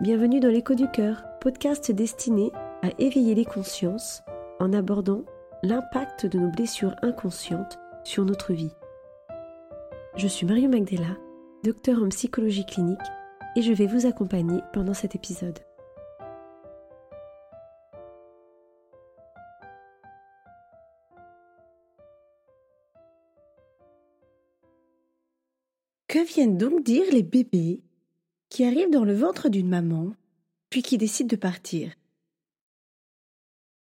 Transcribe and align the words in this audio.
Bienvenue 0.00 0.40
dans 0.40 0.48
l'écho 0.48 0.74
du 0.74 0.90
cœur, 0.90 1.22
podcast 1.40 1.92
destiné 1.92 2.50
à 2.82 2.90
éveiller 2.98 3.36
les 3.36 3.44
consciences 3.44 4.22
en 4.58 4.72
abordant 4.72 5.22
l'impact 5.62 6.26
de 6.26 6.40
nos 6.40 6.50
blessures 6.50 6.96
inconscientes 7.02 7.78
sur 8.02 8.24
notre 8.24 8.52
vie. 8.52 8.72
Je 10.16 10.26
suis 10.26 10.46
Mario 10.46 10.68
Magdela, 10.68 11.16
docteur 11.62 12.02
en 12.02 12.08
psychologie 12.08 12.66
clinique, 12.66 12.98
et 13.54 13.62
je 13.62 13.72
vais 13.72 13.86
vous 13.86 14.04
accompagner 14.04 14.60
pendant 14.72 14.94
cet 14.94 15.14
épisode. 15.14 15.60
Que 26.08 26.24
viennent 26.26 26.58
donc 26.58 26.82
dire 26.82 27.04
les 27.12 27.22
bébés 27.22 27.83
qui 28.54 28.64
arrivent 28.64 28.92
dans 28.92 29.04
le 29.04 29.16
ventre 29.16 29.48
d'une 29.48 29.68
maman, 29.68 30.14
puis 30.70 30.84
qui 30.84 30.96
décident 30.96 31.26
de 31.26 31.34
partir 31.34 31.92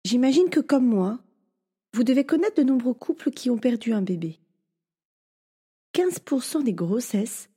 J'imagine 0.06 0.52
que 0.52 0.60
comme 0.60 0.86
moi, 0.86 1.18
vous 1.96 2.04
devez 2.04 2.24
connaître 2.24 2.58
de 2.58 2.62
nombreux 2.62 2.94
couples 2.94 3.32
qui 3.32 3.50
ont 3.50 3.58
perdu 3.58 3.94
un 3.94 4.04
bébé. 4.04 4.38
15% 5.96 6.64
des 6.64 6.74
grossesses 6.74 7.50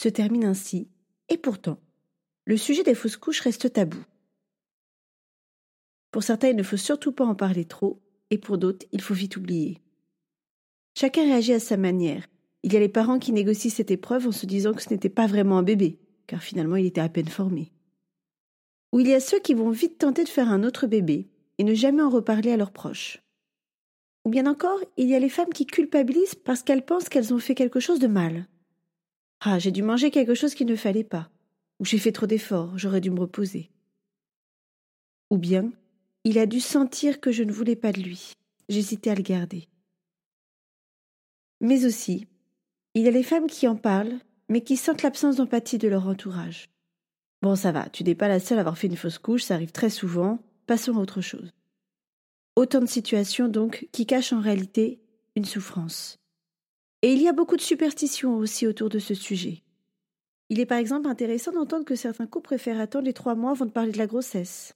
se 0.00 0.08
terminent 0.08 0.48
ainsi, 0.48 0.86
et 1.28 1.38
pourtant, 1.38 1.80
le 2.44 2.56
sujet 2.56 2.84
des 2.84 2.94
fausses 2.94 3.16
couches 3.16 3.40
reste 3.40 3.72
tabou. 3.72 4.04
Pour 6.12 6.22
certains, 6.22 6.50
il 6.50 6.56
ne 6.56 6.62
faut 6.62 6.76
surtout 6.76 7.10
pas 7.10 7.26
en 7.26 7.34
parler 7.34 7.64
trop, 7.64 8.00
et 8.30 8.38
pour 8.38 8.58
d'autres, 8.58 8.86
il 8.92 9.00
faut 9.00 9.14
vite 9.14 9.36
oublier. 9.36 9.80
Chacun 10.96 11.24
réagit 11.24 11.54
à 11.54 11.58
sa 11.58 11.76
manière, 11.76 12.28
il 12.62 12.72
y 12.72 12.76
a 12.76 12.80
les 12.80 12.88
parents 12.88 13.18
qui 13.18 13.32
négocient 13.32 13.72
cette 13.72 13.90
épreuve 13.90 14.28
en 14.28 14.32
se 14.32 14.46
disant 14.46 14.72
que 14.72 14.82
ce 14.84 14.90
n'était 14.90 15.08
pas 15.08 15.26
vraiment 15.26 15.58
un 15.58 15.64
bébé, 15.64 15.98
car 16.30 16.44
finalement 16.44 16.76
il 16.76 16.86
était 16.86 17.00
à 17.00 17.08
peine 17.08 17.26
formé. 17.26 17.72
Ou 18.92 19.00
il 19.00 19.08
y 19.08 19.14
a 19.14 19.18
ceux 19.18 19.40
qui 19.40 19.52
vont 19.52 19.70
vite 19.70 19.98
tenter 19.98 20.22
de 20.22 20.28
faire 20.28 20.48
un 20.48 20.62
autre 20.62 20.86
bébé 20.86 21.26
et 21.58 21.64
ne 21.64 21.74
jamais 21.74 22.02
en 22.02 22.08
reparler 22.08 22.52
à 22.52 22.56
leurs 22.56 22.70
proches. 22.70 23.20
Ou 24.24 24.30
bien 24.30 24.46
encore, 24.46 24.78
il 24.96 25.08
y 25.08 25.16
a 25.16 25.18
les 25.18 25.28
femmes 25.28 25.52
qui 25.52 25.66
culpabilisent 25.66 26.36
parce 26.36 26.62
qu'elles 26.62 26.84
pensent 26.84 27.08
qu'elles 27.08 27.34
ont 27.34 27.40
fait 27.40 27.56
quelque 27.56 27.80
chose 27.80 27.98
de 27.98 28.06
mal. 28.06 28.46
Ah, 29.40 29.58
j'ai 29.58 29.72
dû 29.72 29.82
manger 29.82 30.12
quelque 30.12 30.34
chose 30.34 30.54
qu'il 30.54 30.68
ne 30.68 30.76
fallait 30.76 31.02
pas. 31.02 31.30
Ou 31.80 31.84
j'ai 31.84 31.98
fait 31.98 32.12
trop 32.12 32.26
d'efforts, 32.26 32.78
j'aurais 32.78 33.00
dû 33.00 33.10
me 33.10 33.18
reposer. 33.18 33.68
Ou 35.30 35.36
bien, 35.36 35.72
il 36.22 36.38
a 36.38 36.46
dû 36.46 36.60
sentir 36.60 37.20
que 37.20 37.32
je 37.32 37.42
ne 37.42 37.52
voulais 37.52 37.74
pas 37.74 37.90
de 37.90 38.02
lui. 38.02 38.34
J'hésitais 38.68 39.10
à 39.10 39.16
le 39.16 39.22
garder. 39.22 39.66
Mais 41.60 41.86
aussi, 41.86 42.28
il 42.94 43.02
y 43.02 43.08
a 43.08 43.10
les 43.10 43.24
femmes 43.24 43.48
qui 43.48 43.66
en 43.66 43.74
parlent, 43.74 44.20
mais 44.50 44.62
qui 44.62 44.76
sentent 44.76 45.02
l'absence 45.02 45.36
d'empathie 45.36 45.78
de 45.78 45.88
leur 45.88 46.06
entourage. 46.08 46.68
Bon, 47.40 47.54
ça 47.54 47.72
va, 47.72 47.88
tu 47.88 48.04
n'es 48.04 48.16
pas 48.16 48.28
la 48.28 48.40
seule 48.40 48.58
à 48.58 48.62
avoir 48.62 48.76
fait 48.76 48.88
une 48.88 48.96
fausse 48.96 49.18
couche, 49.18 49.44
ça 49.44 49.54
arrive 49.54 49.70
très 49.70 49.88
souvent, 49.88 50.40
passons 50.66 50.96
à 50.96 51.00
autre 51.00 51.20
chose. 51.22 51.52
Autant 52.56 52.80
de 52.80 52.86
situations 52.86 53.48
donc 53.48 53.88
qui 53.92 54.06
cachent 54.06 54.32
en 54.32 54.40
réalité 54.40 55.00
une 55.36 55.44
souffrance. 55.44 56.18
Et 57.02 57.12
il 57.12 57.22
y 57.22 57.28
a 57.28 57.32
beaucoup 57.32 57.56
de 57.56 57.62
superstitions 57.62 58.36
aussi 58.36 58.66
autour 58.66 58.88
de 58.88 58.98
ce 58.98 59.14
sujet. 59.14 59.62
Il 60.50 60.58
est 60.58 60.66
par 60.66 60.78
exemple 60.78 61.08
intéressant 61.08 61.52
d'entendre 61.52 61.84
que 61.84 61.94
certains 61.94 62.26
couples 62.26 62.48
préfèrent 62.48 62.80
attendre 62.80 63.06
les 63.06 63.14
trois 63.14 63.36
mois 63.36 63.52
avant 63.52 63.66
de 63.66 63.70
parler 63.70 63.92
de 63.92 63.98
la 63.98 64.08
grossesse. 64.08 64.74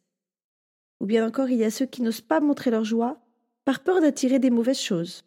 Ou 1.00 1.06
bien 1.06 1.26
encore, 1.26 1.50
il 1.50 1.58
y 1.58 1.64
a 1.64 1.70
ceux 1.72 1.84
qui 1.84 2.00
n'osent 2.00 2.20
pas 2.20 2.40
montrer 2.40 2.70
leur 2.70 2.84
joie 2.84 3.20
par 3.64 3.80
peur 3.80 4.00
d'attirer 4.00 4.38
des 4.38 4.50
mauvaises 4.50 4.80
choses. 4.80 5.24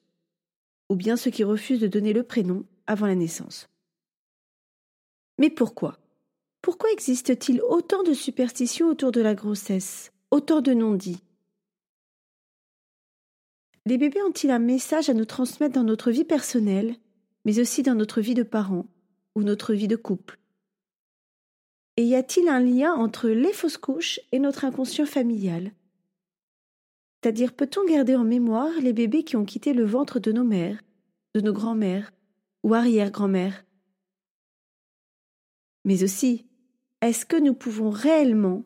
Ou 0.90 0.96
bien 0.96 1.18
ceux 1.18 1.32
qui 1.32 1.44
refusent 1.44 1.82
de 1.82 1.88
donner 1.88 2.14
le 2.14 2.24
prénom 2.24 2.66
avant 2.88 3.08
la 3.08 3.16
naissance. 3.16 3.68
Mais 5.38 5.50
pourquoi? 5.50 5.98
Pourquoi 6.62 6.92
existe-t-il 6.92 7.62
autant 7.62 8.04
de 8.04 8.14
superstitions 8.14 8.90
autour 8.90 9.12
de 9.12 9.22
la 9.22 9.36
grossesse, 9.36 10.12
autant 10.32 10.62
de 10.62 10.74
non-dits? 10.74 11.24
Les 13.86 13.98
bébés 13.98 14.22
ont-ils 14.24 14.52
un 14.52 14.60
message 14.60 15.10
à 15.10 15.14
nous 15.14 15.26
transmettre 15.26 15.76
dans 15.76 15.84
notre 15.84 16.12
vie 16.12 16.26
personnelle, 16.26 16.96
mais 17.46 17.60
aussi 17.60 17.84
dans 17.84 17.96
notre 17.96 18.20
vie 18.20 18.34
de 18.34 18.44
parents 18.44 18.86
ou 19.36 19.44
notre 19.44 19.74
vie 19.74 19.88
de 19.88 19.96
couple? 19.96 20.40
Et 21.96 22.04
y 22.04 22.16
a-t-il 22.16 22.50
un 22.50 22.60
lien 22.60 22.94
entre 22.94 23.30
les 23.30 23.54
fausses 23.54 23.78
couches 23.78 24.20
et 24.32 24.40
notre 24.40 24.66
inconscient 24.66 25.06
familial? 25.06 25.72
C'est-à-dire 27.22 27.54
peut-on 27.54 27.86
garder 27.86 28.16
en 28.16 28.24
mémoire 28.24 28.74
les 28.82 28.94
bébés 28.94 29.24
qui 29.24 29.36
ont 29.36 29.46
quitté 29.46 29.74
le 29.74 29.86
ventre 29.86 30.20
de 30.20 30.32
nos 30.32 30.44
mères, 30.44 30.84
de 31.34 31.42
nos 31.42 31.54
grands-mères, 31.54 32.12
ou 32.64 32.74
arrière-grand-mère. 32.74 33.64
Mais 35.88 36.04
aussi, 36.04 36.46
est-ce 37.02 37.26
que 37.26 37.38
nous 37.38 37.56
pouvons 37.56 37.90
réellement 37.90 38.64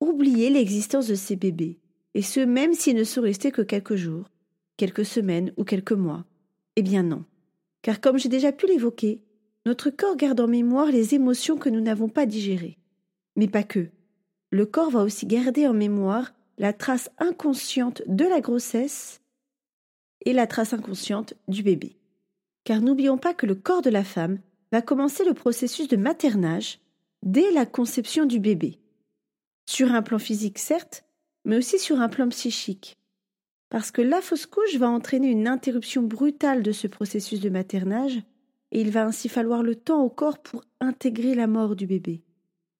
oublier 0.00 0.50
l'existence 0.50 1.06
de 1.06 1.14
ces 1.14 1.36
bébés, 1.36 1.78
et 2.14 2.20
ce 2.20 2.40
même 2.40 2.74
s'ils 2.74 2.96
ne 2.96 3.04
sont 3.04 3.22
restés 3.22 3.50
que 3.50 3.62
quelques 3.62 3.94
jours, 3.94 4.30
quelques 4.76 5.06
semaines 5.06 5.52
ou 5.56 5.64
quelques 5.64 5.92
mois? 5.92 6.26
Eh 6.76 6.82
bien 6.82 7.02
non, 7.02 7.24
car 7.80 8.00
comme 8.00 8.18
j'ai 8.18 8.28
déjà 8.28 8.52
pu 8.52 8.66
l'évoquer, 8.66 9.22
notre 9.64 9.88
corps 9.88 10.16
garde 10.16 10.40
en 10.40 10.48
mémoire 10.48 10.90
les 10.90 11.14
émotions 11.14 11.56
que 11.56 11.70
nous 11.70 11.80
n'avons 11.80 12.10
pas 12.10 12.26
digérées. 12.26 12.76
Mais 13.36 13.48
pas 13.48 13.62
que. 13.62 13.88
Le 14.50 14.66
corps 14.66 14.90
va 14.90 15.02
aussi 15.02 15.26
garder 15.26 15.66
en 15.66 15.74
mémoire 15.74 16.34
la 16.58 16.74
trace 16.74 17.08
inconsciente 17.18 18.02
de 18.06 18.24
la 18.24 18.40
grossesse 18.40 19.20
et 20.26 20.32
la 20.34 20.46
trace 20.46 20.74
inconsciente 20.74 21.32
du 21.46 21.62
bébé 21.62 21.98
car 22.68 22.82
n'oublions 22.82 23.16
pas 23.16 23.32
que 23.32 23.46
le 23.46 23.54
corps 23.54 23.80
de 23.80 23.88
la 23.88 24.04
femme 24.04 24.40
va 24.72 24.82
commencer 24.82 25.24
le 25.24 25.34
processus 25.34 25.88
de 25.88 25.96
maternage 25.96 26.80
dès 27.22 27.50
la 27.52 27.66
conception 27.66 28.26
du 28.26 28.38
bébé. 28.38 28.78
Sur 29.66 29.92
un 29.92 30.02
plan 30.02 30.18
physique, 30.18 30.58
certes, 30.58 31.04
mais 31.44 31.56
aussi 31.56 31.78
sur 31.78 32.00
un 32.00 32.08
plan 32.08 32.28
psychique. 32.28 32.98
Parce 33.70 33.90
que 33.90 34.02
la 34.02 34.20
fausse 34.20 34.46
couche 34.46 34.76
va 34.76 34.88
entraîner 34.88 35.28
une 35.28 35.48
interruption 35.48 36.02
brutale 36.02 36.62
de 36.62 36.72
ce 36.72 36.86
processus 36.86 37.40
de 37.40 37.50
maternage, 37.50 38.22
et 38.70 38.80
il 38.80 38.90
va 38.90 39.04
ainsi 39.04 39.28
falloir 39.28 39.62
le 39.62 39.74
temps 39.74 40.02
au 40.02 40.10
corps 40.10 40.38
pour 40.38 40.64
intégrer 40.80 41.34
la 41.34 41.46
mort 41.46 41.76
du 41.76 41.86
bébé. 41.86 42.22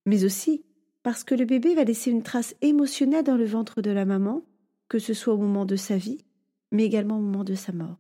Mais 0.06 0.25
aussi 0.25 0.62
parce 1.03 1.25
que 1.25 1.34
le 1.34 1.44
bébé 1.44 1.75
va 1.75 1.84
laisser 1.84 2.10
une 2.10 2.22
trace 2.22 2.55
émotionnelle 2.60 3.25
dans 3.25 3.37
le 3.37 3.47
ventre 3.47 3.81
de 3.81 3.91
la 3.91 4.05
maman, 4.05 4.43
que 4.88 4.99
ce 4.99 5.15
soit 5.15 5.32
au 5.32 5.38
moment 5.38 5.65
de 5.65 5.76
sa 5.76 5.97
vie, 5.97 6.19
mais 6.70 6.84
également 6.84 7.16
au 7.16 7.22
moment 7.22 7.44
de 7.44 7.55
sa 7.55 7.72
mort. 7.72 7.97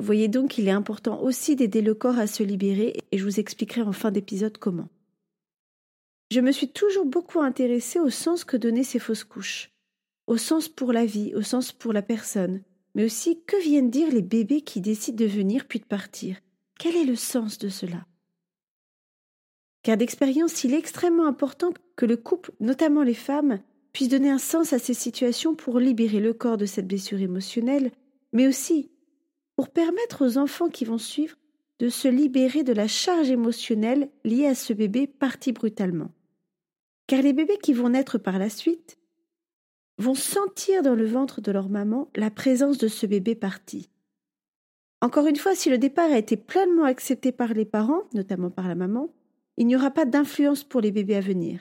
Voyez 0.00 0.28
donc 0.28 0.50
qu'il 0.50 0.68
est 0.68 0.72
important 0.72 1.22
aussi 1.22 1.56
d'aider 1.56 1.80
le 1.80 1.94
corps 1.94 2.18
à 2.18 2.26
se 2.26 2.42
libérer 2.42 2.94
et 3.12 3.18
je 3.18 3.24
vous 3.24 3.40
expliquerai 3.40 3.82
en 3.82 3.92
fin 3.92 4.10
d'épisode 4.10 4.58
comment. 4.58 4.88
Je 6.30 6.40
me 6.40 6.52
suis 6.52 6.68
toujours 6.68 7.06
beaucoup 7.06 7.40
intéressée 7.40 8.00
au 8.00 8.10
sens 8.10 8.44
que 8.44 8.56
donnaient 8.56 8.82
ces 8.82 8.98
fausses 8.98 9.24
couches, 9.24 9.70
au 10.26 10.36
sens 10.36 10.68
pour 10.68 10.92
la 10.92 11.06
vie, 11.06 11.34
au 11.34 11.42
sens 11.42 11.72
pour 11.72 11.92
la 11.92 12.02
personne, 12.02 12.62
mais 12.94 13.04
aussi 13.04 13.40
que 13.46 13.62
viennent 13.62 13.90
dire 13.90 14.10
les 14.10 14.22
bébés 14.22 14.62
qui 14.62 14.80
décident 14.80 15.24
de 15.24 15.30
venir 15.30 15.66
puis 15.66 15.78
de 15.78 15.84
partir. 15.84 16.38
Quel 16.78 16.96
est 16.96 17.04
le 17.04 17.16
sens 17.16 17.58
de 17.58 17.68
cela? 17.68 18.06
Car 19.82 19.96
d'expérience, 19.96 20.64
il 20.64 20.74
est 20.74 20.78
extrêmement 20.78 21.26
important 21.26 21.72
que 21.94 22.06
le 22.06 22.16
couple, 22.16 22.52
notamment 22.58 23.02
les 23.02 23.14
femmes, 23.14 23.60
puisse 23.92 24.08
donner 24.08 24.30
un 24.30 24.38
sens 24.38 24.72
à 24.72 24.78
ces 24.78 24.94
situations 24.94 25.54
pour 25.54 25.78
libérer 25.78 26.20
le 26.20 26.32
corps 26.32 26.56
de 26.56 26.66
cette 26.66 26.88
blessure 26.88 27.20
émotionnelle, 27.20 27.92
mais 28.32 28.48
aussi 28.48 28.90
pour 29.56 29.68
permettre 29.68 30.26
aux 30.26 30.38
enfants 30.38 30.68
qui 30.68 30.84
vont 30.84 30.98
suivre 30.98 31.36
de 31.78 31.88
se 31.88 32.08
libérer 32.08 32.62
de 32.62 32.72
la 32.72 32.88
charge 32.88 33.30
émotionnelle 33.30 34.10
liée 34.24 34.46
à 34.46 34.54
ce 34.54 34.72
bébé 34.72 35.06
parti 35.06 35.52
brutalement. 35.52 36.10
Car 37.06 37.22
les 37.22 37.32
bébés 37.32 37.58
qui 37.62 37.72
vont 37.72 37.90
naître 37.90 38.18
par 38.18 38.38
la 38.38 38.48
suite 38.48 38.98
vont 39.98 40.14
sentir 40.14 40.82
dans 40.82 40.94
le 40.94 41.06
ventre 41.06 41.40
de 41.40 41.52
leur 41.52 41.68
maman 41.68 42.08
la 42.16 42.30
présence 42.30 42.78
de 42.78 42.88
ce 42.88 43.06
bébé 43.06 43.34
parti. 43.34 43.90
Encore 45.00 45.26
une 45.26 45.36
fois, 45.36 45.54
si 45.54 45.68
le 45.68 45.78
départ 45.78 46.10
a 46.10 46.18
été 46.18 46.36
pleinement 46.36 46.84
accepté 46.84 47.30
par 47.30 47.52
les 47.52 47.66
parents, 47.66 48.04
notamment 48.14 48.50
par 48.50 48.68
la 48.68 48.74
maman, 48.74 49.10
il 49.56 49.66
n'y 49.66 49.76
aura 49.76 49.90
pas 49.90 50.06
d'influence 50.06 50.64
pour 50.64 50.80
les 50.80 50.90
bébés 50.90 51.16
à 51.16 51.20
venir. 51.20 51.60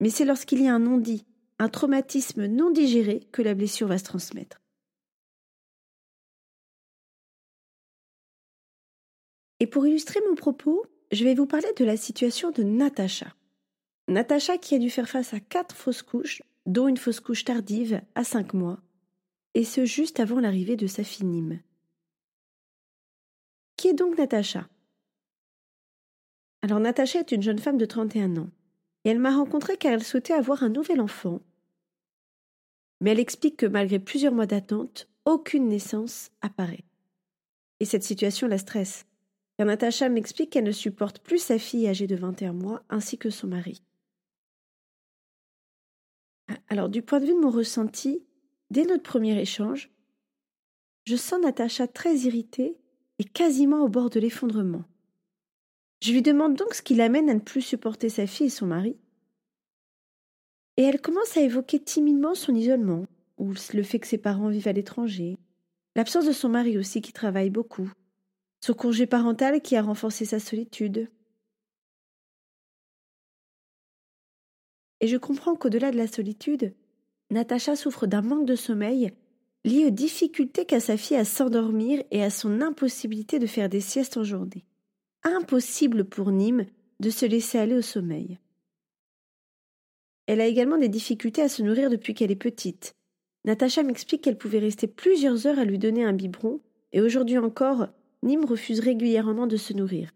Mais 0.00 0.10
c'est 0.10 0.24
lorsqu'il 0.24 0.62
y 0.62 0.68
a 0.68 0.74
un 0.74 0.80
non-dit, 0.80 1.24
un 1.58 1.68
traumatisme 1.68 2.46
non 2.46 2.70
digéré 2.70 3.20
que 3.32 3.42
la 3.42 3.54
blessure 3.54 3.88
va 3.88 3.98
se 3.98 4.04
transmettre. 4.04 4.60
Et 9.64 9.66
pour 9.66 9.86
illustrer 9.86 10.20
mon 10.28 10.34
propos, 10.34 10.84
je 11.10 11.24
vais 11.24 11.34
vous 11.34 11.46
parler 11.46 11.72
de 11.78 11.86
la 11.86 11.96
situation 11.96 12.50
de 12.50 12.62
Natacha. 12.62 13.34
Natacha 14.08 14.58
qui 14.58 14.74
a 14.74 14.78
dû 14.78 14.90
faire 14.90 15.08
face 15.08 15.32
à 15.32 15.40
quatre 15.40 15.74
fausses 15.74 16.02
couches, 16.02 16.42
dont 16.66 16.86
une 16.86 16.98
fausse 16.98 17.20
couche 17.20 17.46
tardive 17.46 18.02
à 18.14 18.24
cinq 18.24 18.52
mois, 18.52 18.82
et 19.54 19.64
ce 19.64 19.86
juste 19.86 20.20
avant 20.20 20.38
l'arrivée 20.38 20.76
de 20.76 20.86
sa 20.86 21.02
fille 21.02 21.24
Nîmes. 21.24 21.62
Qui 23.78 23.88
est 23.88 23.94
donc 23.94 24.18
Natacha? 24.18 24.68
Alors 26.60 26.80
Natacha 26.80 27.20
est 27.20 27.32
une 27.32 27.40
jeune 27.40 27.58
femme 27.58 27.78
de 27.78 27.86
31 27.86 28.36
ans, 28.36 28.50
et 29.06 29.08
elle 29.08 29.18
m'a 29.18 29.34
rencontrée 29.34 29.78
car 29.78 29.94
elle 29.94 30.04
souhaitait 30.04 30.34
avoir 30.34 30.62
un 30.62 30.68
nouvel 30.68 31.00
enfant. 31.00 31.40
Mais 33.00 33.12
elle 33.12 33.18
explique 33.18 33.56
que 33.56 33.66
malgré 33.66 33.98
plusieurs 33.98 34.34
mois 34.34 34.44
d'attente, 34.44 35.08
aucune 35.24 35.68
naissance 35.68 36.32
apparaît. 36.42 36.84
Et 37.80 37.86
cette 37.86 38.04
situation 38.04 38.46
la 38.46 38.58
stresse 38.58 39.06
car 39.56 39.66
Natacha 39.66 40.08
m'explique 40.08 40.50
qu'elle 40.50 40.64
ne 40.64 40.72
supporte 40.72 41.20
plus 41.20 41.38
sa 41.38 41.58
fille 41.58 41.86
âgée 41.86 42.06
de 42.06 42.16
21 42.16 42.52
mois 42.52 42.82
ainsi 42.88 43.18
que 43.18 43.30
son 43.30 43.46
mari. 43.46 43.82
Alors, 46.68 46.88
du 46.88 47.02
point 47.02 47.20
de 47.20 47.26
vue 47.26 47.34
de 47.34 47.40
mon 47.40 47.50
ressenti, 47.50 48.22
dès 48.70 48.84
notre 48.84 49.02
premier 49.02 49.40
échange, 49.40 49.90
je 51.04 51.16
sens 51.16 51.40
Natacha 51.40 51.86
très 51.86 52.16
irritée 52.16 52.78
et 53.18 53.24
quasiment 53.24 53.82
au 53.84 53.88
bord 53.88 54.10
de 54.10 54.20
l'effondrement. 54.20 54.84
Je 56.02 56.12
lui 56.12 56.22
demande 56.22 56.56
donc 56.56 56.74
ce 56.74 56.82
qui 56.82 56.94
l'amène 56.94 57.30
à 57.30 57.34
ne 57.34 57.40
plus 57.40 57.62
supporter 57.62 58.08
sa 58.08 58.26
fille 58.26 58.46
et 58.46 58.50
son 58.50 58.66
mari. 58.66 58.96
Et 60.76 60.82
elle 60.82 61.00
commence 61.00 61.36
à 61.36 61.40
évoquer 61.40 61.78
timidement 61.78 62.34
son 62.34 62.54
isolement, 62.54 63.06
ou 63.38 63.52
le 63.72 63.82
fait 63.82 64.00
que 64.00 64.06
ses 64.06 64.18
parents 64.18 64.48
vivent 64.48 64.68
à 64.68 64.72
l'étranger, 64.72 65.38
l'absence 65.94 66.26
de 66.26 66.32
son 66.32 66.48
mari 66.48 66.76
aussi 66.76 67.00
qui 67.00 67.12
travaille 67.12 67.50
beaucoup, 67.50 67.90
son 68.64 68.72
congé 68.72 69.06
parental 69.06 69.60
qui 69.60 69.76
a 69.76 69.82
renforcé 69.82 70.24
sa 70.24 70.40
solitude. 70.40 71.10
Et 75.00 75.06
je 75.06 75.18
comprends 75.18 75.54
qu'au-delà 75.54 75.90
de 75.90 75.98
la 75.98 76.06
solitude, 76.06 76.72
Natacha 77.28 77.76
souffre 77.76 78.06
d'un 78.06 78.22
manque 78.22 78.46
de 78.46 78.56
sommeil 78.56 79.12
lié 79.64 79.84
aux 79.84 79.90
difficultés 79.90 80.64
qu'a 80.64 80.80
sa 80.80 80.96
fille 80.96 81.18
à 81.18 81.26
s'endormir 81.26 82.02
et 82.10 82.22
à 82.22 82.30
son 82.30 82.62
impossibilité 82.62 83.38
de 83.38 83.46
faire 83.46 83.68
des 83.68 83.82
siestes 83.82 84.16
en 84.16 84.24
journée. 84.24 84.64
Impossible 85.24 86.06
pour 86.06 86.32
Nîmes 86.32 86.64
de 87.00 87.10
se 87.10 87.26
laisser 87.26 87.58
aller 87.58 87.74
au 87.74 87.82
sommeil. 87.82 88.38
Elle 90.26 90.40
a 90.40 90.46
également 90.46 90.78
des 90.78 90.88
difficultés 90.88 91.42
à 91.42 91.50
se 91.50 91.62
nourrir 91.62 91.90
depuis 91.90 92.14
qu'elle 92.14 92.30
est 92.30 92.34
petite. 92.34 92.96
Natacha 93.44 93.82
m'explique 93.82 94.22
qu'elle 94.22 94.38
pouvait 94.38 94.58
rester 94.58 94.86
plusieurs 94.86 95.46
heures 95.46 95.58
à 95.58 95.66
lui 95.66 95.78
donner 95.78 96.02
un 96.02 96.14
biberon, 96.14 96.62
et 96.92 97.02
aujourd'hui 97.02 97.36
encore, 97.36 97.88
Nîmes 98.24 98.44
refuse 98.44 98.80
régulièrement 98.80 99.46
de 99.46 99.56
se 99.56 99.72
nourrir. 99.72 100.10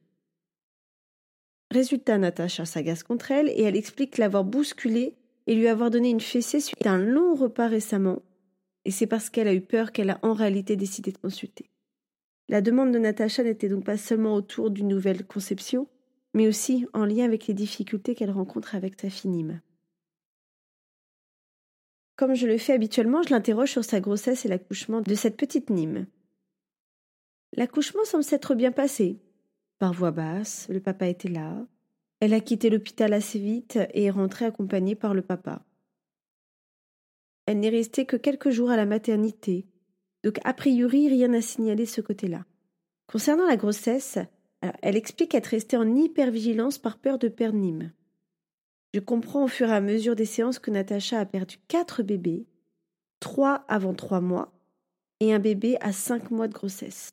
Résultat, 1.70 2.18
Natacha 2.18 2.64
s'agace 2.64 3.04
contre 3.04 3.30
elle 3.30 3.48
et 3.50 3.62
elle 3.62 3.76
explique 3.76 4.18
l'avoir 4.18 4.42
bousculée 4.42 5.14
et 5.46 5.54
lui 5.54 5.68
avoir 5.68 5.90
donné 5.90 6.10
une 6.10 6.20
fessée 6.20 6.60
suite 6.60 6.86
à 6.86 6.92
un 6.92 6.98
long 6.98 7.36
repas 7.36 7.68
récemment 7.68 8.22
et 8.88 8.90
c'est 8.90 9.06
parce 9.06 9.28
qu'elle 9.28 9.48
a 9.48 9.54
eu 9.54 9.60
peur 9.60 9.92
qu'elle 9.92 10.08
a 10.08 10.18
en 10.22 10.32
réalité 10.32 10.74
décidé 10.74 11.12
de 11.12 11.18
consulter. 11.18 11.68
La 12.48 12.62
demande 12.62 12.90
de 12.90 12.98
Natacha 12.98 13.42
n'était 13.42 13.68
donc 13.68 13.84
pas 13.84 13.98
seulement 13.98 14.34
autour 14.34 14.70
d'une 14.70 14.88
nouvelle 14.88 15.26
conception, 15.26 15.86
mais 16.32 16.48
aussi 16.48 16.86
en 16.94 17.04
lien 17.04 17.26
avec 17.26 17.46
les 17.46 17.52
difficultés 17.52 18.14
qu'elle 18.14 18.30
rencontre 18.30 18.74
avec 18.74 18.98
sa 18.98 19.10
fille 19.10 19.30
Nîmes. 19.30 19.60
Comme 22.16 22.34
je 22.34 22.46
le 22.46 22.56
fais 22.56 22.72
habituellement, 22.72 23.22
je 23.22 23.28
l'interroge 23.28 23.72
sur 23.72 23.84
sa 23.84 24.00
grossesse 24.00 24.46
et 24.46 24.48
l'accouchement 24.48 25.02
de 25.02 25.14
cette 25.14 25.36
petite 25.36 25.68
Nîmes. 25.68 26.06
L'accouchement 27.56 28.04
semble 28.04 28.24
s'être 28.24 28.54
bien 28.54 28.72
passé. 28.72 29.18
Par 29.78 29.92
voix 29.92 30.10
basse, 30.10 30.66
le 30.68 30.80
papa 30.80 31.06
était 31.08 31.28
là. 31.28 31.66
Elle 32.20 32.34
a 32.34 32.40
quitté 32.40 32.68
l'hôpital 32.68 33.12
assez 33.12 33.38
vite 33.38 33.78
et 33.94 34.04
est 34.04 34.10
rentrée 34.10 34.44
accompagnée 34.44 34.94
par 34.94 35.14
le 35.14 35.22
papa. 35.22 35.64
Elle 37.46 37.60
n'est 37.60 37.68
restée 37.68 38.04
que 38.04 38.16
quelques 38.16 38.50
jours 38.50 38.70
à 38.70 38.76
la 38.76 38.86
maternité, 38.86 39.66
donc 40.24 40.38
a 40.44 40.52
priori 40.52 41.08
rien 41.08 41.32
à 41.32 41.40
signaler 41.40 41.86
ce 41.86 42.00
côté-là. 42.00 42.44
Concernant 43.06 43.46
la 43.46 43.56
grossesse, 43.56 44.18
elle 44.82 44.96
explique 44.96 45.34
être 45.34 45.46
restée 45.46 45.76
en 45.76 45.96
hypervigilance 45.96 46.78
par 46.78 46.98
peur 46.98 47.18
de 47.18 47.28
perdre 47.28 47.58
Nîmes. 47.58 47.92
Je 48.92 49.00
comprends 49.00 49.44
au 49.44 49.48
fur 49.48 49.68
et 49.68 49.74
à 49.74 49.80
mesure 49.80 50.16
des 50.16 50.24
séances 50.24 50.58
que 50.58 50.70
Natacha 50.70 51.20
a 51.20 51.24
perdu 51.24 51.58
quatre 51.68 52.02
bébés, 52.02 52.46
trois 53.20 53.64
avant 53.68 53.94
trois 53.94 54.20
mois 54.20 54.52
et 55.20 55.32
un 55.32 55.38
bébé 55.38 55.76
à 55.80 55.92
cinq 55.92 56.30
mois 56.30 56.48
de 56.48 56.54
grossesse. 56.54 57.10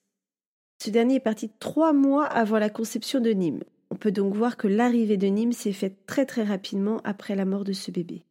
Ce 0.81 0.89
dernier 0.89 1.16
est 1.16 1.19
parti 1.19 1.50
trois 1.60 1.94
mois 1.94 2.25
avant 2.25 2.60
la 2.60 2.69
conception 2.69 3.19
de 3.19 3.31
Nîmes. 3.31 3.63
On 3.89 3.95
peut 3.95 4.12
donc 4.12 4.33
voir 4.33 4.57
que 4.57 4.68
l'arrivée 4.68 5.18
de 5.18 5.27
Nîmes 5.27 5.54
s'est 5.54 5.74
faite 5.74 6.06
très 6.06 6.25
très 6.25 6.44
rapidement 6.44 7.00
après 7.04 7.36
la 7.36 7.45
mort 7.45 7.63
de 7.63 7.74
ce 7.74 7.92
bébé. 7.92 8.24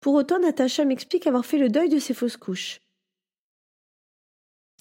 Pour 0.00 0.14
autant, 0.14 0.38
Natacha 0.38 0.84
m'explique 0.84 1.26
avoir 1.26 1.46
fait 1.46 1.58
le 1.58 1.70
deuil 1.70 1.88
de 1.88 1.98
ses 1.98 2.14
fausses 2.14 2.36
couches. 2.36 2.80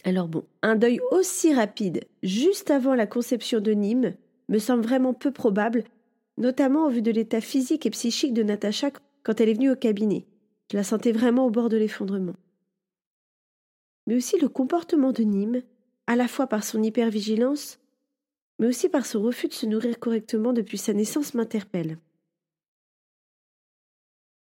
Alors 0.04 0.28
bon, 0.28 0.44
un 0.62 0.76
deuil 0.76 1.00
aussi 1.12 1.54
rapide, 1.54 2.04
juste 2.24 2.72
avant 2.72 2.94
la 2.94 3.08
conception 3.08 3.62
de 3.62 3.72
Nîmes, 3.72 4.16
me 4.50 4.60
semble 4.60 4.84
vraiment 4.84 5.14
peu 5.14 5.32
probable, 5.32 5.86
notamment 6.38 6.88
au 6.88 6.90
vu 6.90 7.02
de 7.02 7.12
l'état 7.12 7.40
physique 7.40 7.86
et 7.86 7.90
psychique 7.90 8.34
de 8.34 8.44
Natacha 8.44 8.92
quand 9.24 9.40
elle 9.40 9.50
est 9.50 9.54
venue 9.54 9.72
au 9.72 9.78
cabinet. 9.78 10.26
Je 10.72 10.78
la 10.78 10.84
sentais 10.84 11.14
vraiment 11.14 11.46
au 11.46 11.52
bord 11.52 11.70
de 11.70 11.78
l'effondrement. 11.78 12.36
Mais 14.08 14.16
aussi 14.16 14.40
le 14.40 14.50
comportement 14.50 15.12
de 15.12 15.24
Nîmes, 15.24 15.62
à 16.08 16.16
la 16.16 16.28
fois 16.28 16.48
par 16.48 16.64
son 16.64 16.84
hypervigilance, 16.84 17.80
mais 18.60 18.68
aussi 18.68 18.90
par 18.90 19.06
son 19.06 19.22
refus 19.22 19.48
de 19.48 19.54
se 19.54 19.66
nourrir 19.66 20.00
correctement 20.00 20.54
depuis 20.54 20.78
sa 20.78 20.94
naissance, 20.94 21.34
m'interpelle. 21.34 21.98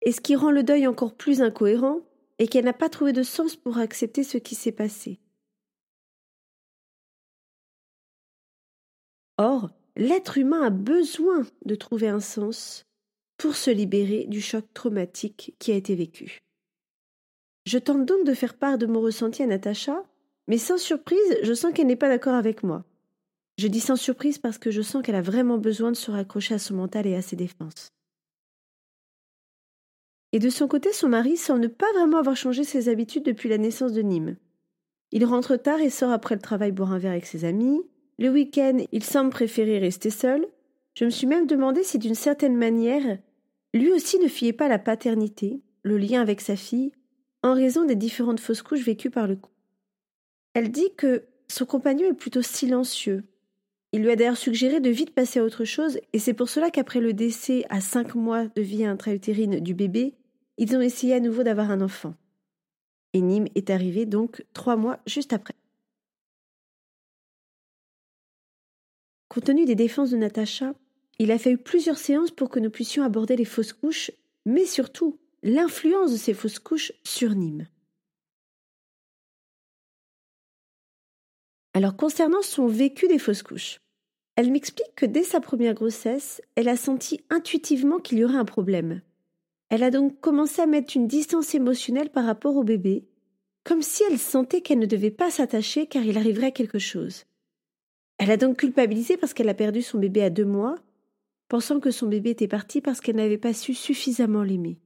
Et 0.03 0.13
ce 0.13 0.21
qui 0.21 0.35
rend 0.37 0.51
le 0.51 0.63
deuil 0.63 0.87
encore 0.87 1.15
plus 1.15 1.43
incohérent 1.43 2.01
est 2.39 2.47
qu'elle 2.47 2.65
n'a 2.65 2.73
pas 2.73 2.89
trouvé 2.89 3.13
de 3.13 3.23
sens 3.23 3.57
pour 3.57 3.79
accepter 3.79 4.23
ce 4.25 4.39
qui 4.39 4.55
s'est 4.55 4.73
passé. 4.73 5.21
Or, 9.37 9.71
l'être 9.97 10.39
humain 10.39 10.63
a 10.63 10.71
besoin 10.71 11.47
de 11.65 11.75
trouver 11.75 12.09
un 12.09 12.21
sens 12.21 12.87
pour 13.37 13.57
se 13.57 13.71
libérer 13.71 14.27
du 14.27 14.41
choc 14.41 14.65
traumatique 14.75 15.55
qui 15.59 15.73
a 15.73 15.77
été 15.77 15.95
vécu. 15.95 16.41
Je 17.71 17.79
tente 17.79 18.05
donc 18.05 18.25
de 18.27 18.35
faire 18.35 18.55
part 18.55 18.79
de 18.79 18.87
mon 18.87 19.01
ressenti 19.01 19.45
à 19.45 19.47
Natacha, 19.47 20.03
mais 20.49 20.59
sans 20.59 20.77
surprise, 20.77 21.39
je 21.45 21.55
sens 21.55 21.73
qu'elle 21.73 21.87
n'est 21.87 21.95
pas 21.95 22.09
d'accord 22.09 22.35
avec 22.35 22.65
moi. 22.65 22.85
Je 23.59 23.69
dis 23.69 23.79
sans 23.79 23.95
surprise 23.95 24.39
parce 24.39 24.59
que 24.59 24.73
je 24.73 24.83
sens 24.83 25.05
qu'elle 25.05 25.15
a 25.15 25.23
vraiment 25.23 25.57
besoin 25.57 25.93
de 25.93 25.97
se 25.97 26.11
raccrocher 26.11 26.55
à 26.55 26.59
son 26.59 26.75
mental 26.75 27.07
et 27.07 27.15
à 27.15 27.23
ses 27.23 27.37
défenses. 27.37 27.93
Et 30.33 30.41
de 30.41 30.51
son 30.51 30.67
côté, 30.67 30.93
son 30.93 31.09
mari 31.09 31.37
semble 31.37 31.61
ne 31.61 31.69
pas 31.69 31.93
vraiment 31.93 32.19
avoir 32.19 32.35
changé 32.35 32.65
ses 32.65 32.89
habitudes 32.89 33.25
depuis 33.25 33.49
la 33.49 33.59
naissance 33.59 33.93
de 33.93 34.03
Nîmes. 34.03 34.37
Il 35.13 35.25
rentre 35.25 35.55
tard 35.55 35.81
et 35.81 35.91
sort 35.91 36.11
après 36.11 36.35
le 36.35 36.41
travail 36.41 36.73
boire 36.73 36.91
un 36.91 36.99
verre 36.99 37.13
avec 37.13 37.27
ses 37.27 37.45
amis. 37.45 37.81
Le 38.19 38.31
week-end, 38.31 38.79
il 38.91 39.05
semble 39.05 39.31
préférer 39.31 39.79
rester 39.79 40.11
seul. 40.11 40.45
Je 40.95 41.05
me 41.05 41.11
suis 41.11 41.29
même 41.29 41.47
demandé 41.47 41.85
si 41.85 42.01
d'une 42.01 42.17
certaine 42.17 42.57
manière, 42.57 43.19
lui 43.75 43.93
aussi 43.93 44.19
ne 44.19 44.27
fiait 44.27 44.53
pas 44.53 44.67
la 44.67 44.81
paternité, 44.81 45.63
le 45.85 45.99
lien 45.99 46.21
avec 46.21 46.41
sa 46.41 46.57
fille, 46.57 46.91
en 47.43 47.55
raison 47.55 47.85
des 47.85 47.97
différentes 47.97 48.41
fausses 48.41 48.63
couches 48.63 48.85
vécues 48.85 49.11
par 49.11 49.27
le 49.27 49.37
couple. 49.37 49.55
Elle 50.55 50.71
dit 50.71 50.93
que 50.97 51.25
son 51.49 51.67
compagnon 51.67 52.09
est 52.09 52.15
plutôt 52.15 52.43
silencieux. 52.43 53.25
Il 53.93 54.03
lui 54.03 54.11
a 54.11 54.17
d'ailleurs 54.17 54.37
suggéré 54.37 54.81
de 54.81 54.91
vite 54.91 55.15
passer 55.15 55.41
à 55.41 55.45
autre 55.45 55.65
chose, 55.65 55.99
et 56.13 56.19
c'est 56.19 56.35
pour 56.35 56.49
cela 56.49 56.71
qu'après 56.71 57.01
le 57.01 57.13
décès 57.13 57.65
à 57.71 57.81
cinq 57.81 58.15
mois 58.15 58.47
de 58.47 58.63
vie 58.63 58.85
intra-utérine 58.85 59.61
du 59.61 59.75
bébé, 59.75 60.15
ils 60.59 60.77
ont 60.77 60.81
essayé 60.81 61.15
à 61.15 61.21
nouveau 61.21 61.43
d'avoir 61.43 61.71
un 61.71 61.81
enfant. 61.81 62.15
Et 63.15 63.21
Nîmes 63.21 63.49
est 63.55 63.71
arrivé 63.71 64.07
donc 64.07 64.45
trois 64.53 64.77
mois 64.77 65.01
juste 65.07 65.33
après. 65.33 65.55
Compte 69.29 69.45
tenu 69.45 69.65
des 69.65 69.75
défenses 69.75 70.11
de 70.11 70.17
Natacha, 70.17 70.75
il 71.19 71.31
a 71.33 71.39
fallu 71.39 71.59
plusieurs 71.59 71.99
séances 71.99 72.31
pour 72.31 72.49
que 72.49 72.61
nous 72.61 72.71
puissions 72.71 73.05
aborder 73.05 73.37
les 73.37 73.45
fausses 73.45 73.73
couches, 73.73 74.11
mais 74.45 74.67
surtout 74.67 75.19
l'influence 75.43 76.13
de 76.13 76.17
ces 76.17 76.35
fausses 76.35 76.59
couches 76.59 76.93
sur 77.03 77.35
Nîmes. 77.35 77.67
Alors 81.73 81.97
concernant 81.97 82.43
son 82.43 82.67
vécu 82.67 83.09
des 83.09 83.19
fausses 83.19 83.43
couches, 83.43 83.81
elle 84.37 84.51
m'explique 84.51 84.95
que 84.97 85.07
dès 85.07 85.23
sa 85.23 85.41
première 85.41 85.75
grossesse, 85.75 86.43
elle 86.57 86.69
a 86.69 86.77
senti 86.77 87.21
intuitivement 87.31 87.99
qu'il 87.99 88.19
y 88.19 88.25
aurait 88.25 88.37
un 88.37 88.45
problème. 88.45 89.01
Elle 89.71 89.83
a 89.83 89.91
donc 89.91 90.21
commencé 90.21 90.61
à 90.61 90.67
mettre 90.67 90.97
une 90.97 91.07
distance 91.07 91.55
émotionnelle 91.55 92.11
par 92.11 92.25
rapport 92.25 92.57
au 92.57 92.65
bébé, 92.65 93.07
comme 93.65 93.83
si 93.83 94.03
elle 94.03 94.19
sentait 94.19 94.63
qu'elle 94.63 94.79
ne 94.79 94.87
devait 94.87 95.11
pas 95.11 95.31
s'attacher 95.31 95.87
car 95.87 96.05
il 96.05 96.19
arriverait 96.19 96.53
quelque 96.53 96.79
chose. 96.79 97.25
Elle 98.19 98.31
a 98.31 98.37
donc 98.37 98.59
culpabilisé 98.59 99.17
parce 99.17 99.33
qu'elle 99.33 99.49
a 99.49 99.55
perdu 99.55 99.81
son 99.81 99.99
bébé 99.99 100.23
à 100.23 100.31
deux 100.31 100.45
mois, 100.45 100.77
pensant 101.49 101.81
que 101.81 101.91
son 101.91 102.09
bébé 102.09 102.31
était 102.31 102.49
parti 102.49 102.81
parce 102.81 103.01
qu'elle 103.01 103.17
n'avait 103.17 103.39
pas 103.39 103.55
su 103.55 103.73
suffisamment 103.73 104.43
l'aimer. 104.43 104.79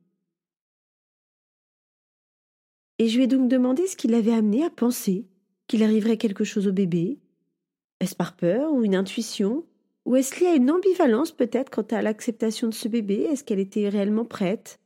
Et 2.99 3.09
je 3.09 3.17
lui 3.17 3.25
ai 3.25 3.27
donc 3.27 3.49
demandé 3.49 3.87
ce 3.87 3.97
qui 3.97 4.09
l'avait 4.09 4.35
amené 4.35 4.65
à 4.65 4.71
penser 4.71 5.27
qu'il 5.67 5.83
arriverait 5.83 6.17
quelque 6.17 6.45
chose 6.45 6.69
au 6.69 6.73
bébé. 6.73 7.19
Est-ce 8.01 8.15
par 8.15 8.37
peur 8.37 8.73
ou 8.73 8.85
une 8.85 8.95
intuition? 8.95 9.65
Ou 10.05 10.17
est-ce 10.17 10.43
y 10.45 10.47
a 10.47 10.55
une 10.55 10.71
ambivalence 10.71 11.33
peut-être 11.33 11.71
quant 11.71 11.87
à 11.91 12.03
l'acceptation 12.03 12.69
de 12.69 12.75
ce 12.75 12.89
bébé? 12.89 13.23
Est-ce 13.23 13.43
qu'elle 13.43 13.59
était 13.59 13.89
réellement 13.89 14.25
prête? 14.25 14.79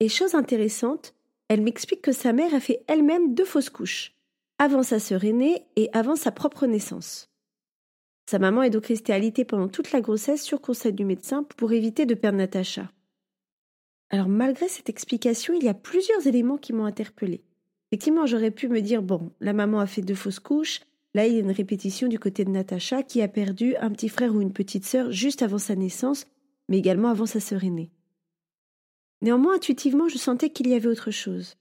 Et 0.00 0.08
chose 0.08 0.34
intéressante, 0.34 1.14
elle 1.48 1.62
m'explique 1.62 2.02
que 2.02 2.12
sa 2.12 2.32
mère 2.32 2.54
a 2.54 2.60
fait 2.60 2.84
elle-même 2.86 3.34
deux 3.34 3.46
fausses 3.46 3.70
couches, 3.70 4.14
avant 4.58 4.82
sa 4.82 4.98
sœur 4.98 5.24
aînée 5.24 5.64
et 5.76 5.88
avant 5.92 6.16
sa 6.16 6.32
propre 6.32 6.66
naissance. 6.66 7.30
Sa 8.28 8.38
maman 8.38 8.62
est 8.62 8.70
donc 8.70 8.86
restée 8.86 9.12
alitée 9.12 9.44
pendant 9.44 9.68
toute 9.68 9.92
la 9.92 10.00
grossesse 10.00 10.42
sur 10.42 10.60
conseil 10.60 10.92
du 10.92 11.04
médecin 11.04 11.44
pour 11.44 11.72
éviter 11.72 12.04
de 12.04 12.14
perdre 12.14 12.38
Natacha. 12.38 12.90
Alors 14.10 14.28
malgré 14.28 14.68
cette 14.68 14.88
explication, 14.88 15.54
il 15.54 15.64
y 15.64 15.68
a 15.68 15.74
plusieurs 15.74 16.26
éléments 16.26 16.58
qui 16.58 16.72
m'ont 16.72 16.84
interpellée. 16.84 17.42
Effectivement, 17.90 18.26
j'aurais 18.26 18.50
pu 18.50 18.68
me 18.68 18.80
dire, 18.80 19.02
bon, 19.02 19.32
la 19.40 19.52
maman 19.52 19.80
a 19.80 19.86
fait 19.86 20.02
deux 20.02 20.14
fausses 20.14 20.40
couches, 20.40 20.80
là 21.14 21.26
il 21.26 21.34
y 21.34 21.36
a 21.36 21.40
une 21.40 21.50
répétition 21.50 22.08
du 22.08 22.18
côté 22.18 22.44
de 22.44 22.50
Natacha 22.50 23.02
qui 23.02 23.22
a 23.22 23.28
perdu 23.28 23.76
un 23.76 23.90
petit 23.90 24.08
frère 24.08 24.34
ou 24.34 24.40
une 24.40 24.52
petite 24.52 24.84
sœur 24.84 25.10
juste 25.10 25.42
avant 25.42 25.58
sa 25.58 25.74
naissance, 25.74 26.26
mais 26.68 26.78
également 26.78 27.08
avant 27.08 27.26
sa 27.26 27.40
sœur 27.40 27.64
aînée. 27.64 27.90
Néanmoins, 29.22 29.56
intuitivement, 29.56 30.08
je 30.08 30.18
sentais 30.18 30.50
qu'il 30.50 30.68
y 30.68 30.74
avait 30.74 30.88
autre 30.88 31.10
chose. 31.10 31.56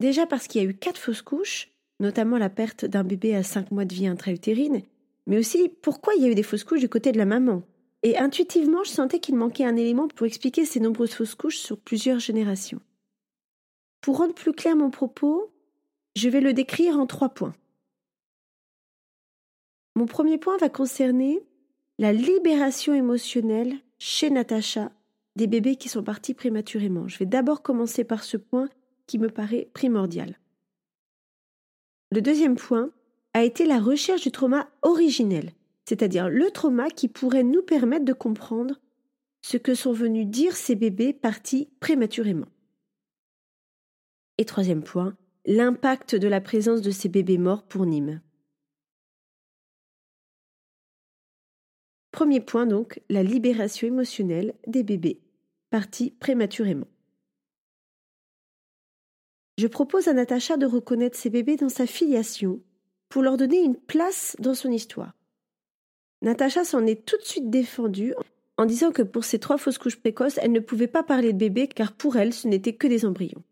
Déjà 0.00 0.26
parce 0.26 0.48
qu'il 0.48 0.62
y 0.62 0.66
a 0.66 0.68
eu 0.68 0.74
quatre 0.74 0.98
fausses 0.98 1.22
couches, 1.22 1.70
notamment 2.00 2.36
la 2.36 2.50
perte 2.50 2.84
d'un 2.84 3.04
bébé 3.04 3.34
à 3.36 3.42
cinq 3.42 3.70
mois 3.70 3.84
de 3.84 3.94
vie 3.94 4.08
intra-utérine, 4.08 4.82
mais 5.26 5.38
aussi 5.38 5.68
pourquoi 5.68 6.14
il 6.14 6.22
y 6.22 6.26
a 6.26 6.30
eu 6.30 6.34
des 6.34 6.42
fausses 6.42 6.64
couches 6.64 6.80
du 6.80 6.88
côté 6.88 7.12
de 7.12 7.18
la 7.18 7.26
maman. 7.26 7.62
Et 8.02 8.18
intuitivement, 8.18 8.82
je 8.84 8.90
sentais 8.90 9.20
qu'il 9.20 9.36
manquait 9.36 9.64
un 9.64 9.76
élément 9.76 10.08
pour 10.08 10.26
expliquer 10.26 10.64
ces 10.64 10.80
nombreuses 10.80 11.14
fausses 11.14 11.34
couches 11.34 11.58
sur 11.58 11.78
plusieurs 11.78 12.18
générations. 12.18 12.80
Pour 14.00 14.18
rendre 14.18 14.34
plus 14.34 14.52
clair 14.52 14.74
mon 14.74 14.90
propos, 14.90 15.52
je 16.16 16.28
vais 16.28 16.40
le 16.40 16.52
décrire 16.52 16.98
en 16.98 17.06
trois 17.06 17.28
points. 17.28 17.54
Mon 19.94 20.06
premier 20.06 20.38
point 20.38 20.56
va 20.56 20.68
concerner 20.68 21.44
la 21.98 22.12
libération 22.12 22.94
émotionnelle 22.94 23.78
chez 23.98 24.30
Natacha 24.30 24.90
des 25.36 25.46
bébés 25.46 25.76
qui 25.76 25.88
sont 25.88 26.02
partis 26.02 26.34
prématurément. 26.34 27.08
Je 27.08 27.18
vais 27.18 27.26
d'abord 27.26 27.62
commencer 27.62 28.04
par 28.04 28.24
ce 28.24 28.36
point 28.36 28.68
qui 29.06 29.18
me 29.18 29.28
paraît 29.28 29.70
primordial. 29.72 30.38
Le 32.10 32.20
deuxième 32.20 32.56
point 32.56 32.90
a 33.34 33.42
été 33.42 33.64
la 33.64 33.78
recherche 33.78 34.22
du 34.22 34.30
trauma 34.30 34.68
originel, 34.82 35.52
c'est-à-dire 35.92 36.30
le 36.30 36.50
trauma 36.50 36.88
qui 36.88 37.06
pourrait 37.06 37.42
nous 37.42 37.60
permettre 37.60 38.06
de 38.06 38.14
comprendre 38.14 38.80
ce 39.42 39.58
que 39.58 39.74
sont 39.74 39.92
venus 39.92 40.26
dire 40.26 40.56
ces 40.56 40.74
bébés 40.74 41.12
partis 41.12 41.68
prématurément. 41.80 42.46
Et 44.38 44.46
troisième 44.46 44.82
point, 44.82 45.18
l'impact 45.44 46.14
de 46.14 46.28
la 46.28 46.40
présence 46.40 46.80
de 46.80 46.90
ces 46.90 47.10
bébés 47.10 47.36
morts 47.36 47.64
pour 47.64 47.84
Nîmes. 47.84 48.22
Premier 52.10 52.40
point 52.40 52.64
donc, 52.64 53.02
la 53.10 53.22
libération 53.22 53.86
émotionnelle 53.86 54.54
des 54.66 54.84
bébés 54.84 55.20
partis 55.68 56.12
prématurément. 56.12 56.88
Je 59.58 59.66
propose 59.66 60.08
à 60.08 60.14
Natacha 60.14 60.56
de 60.56 60.64
reconnaître 60.64 61.18
ces 61.18 61.28
bébés 61.28 61.56
dans 61.56 61.68
sa 61.68 61.86
filiation 61.86 62.62
pour 63.10 63.20
leur 63.20 63.36
donner 63.36 63.62
une 63.62 63.76
place 63.76 64.36
dans 64.38 64.54
son 64.54 64.70
histoire. 64.70 65.12
Natacha 66.22 66.64
s'en 66.64 66.86
est 66.86 67.04
tout 67.04 67.16
de 67.16 67.24
suite 67.24 67.50
défendue 67.50 68.14
en 68.56 68.64
disant 68.64 68.92
que 68.92 69.02
pour 69.02 69.24
ces 69.24 69.40
trois 69.40 69.58
fausses 69.58 69.78
couches 69.78 69.98
précoces, 69.98 70.38
elle 70.38 70.52
ne 70.52 70.60
pouvait 70.60 70.86
pas 70.86 71.02
parler 71.02 71.32
de 71.32 71.38
bébés 71.38 71.66
car 71.66 71.92
pour 71.92 72.16
elle, 72.16 72.32
ce 72.32 72.46
n'était 72.46 72.74
que 72.74 72.86
des 72.86 73.04
embryons. 73.04 73.42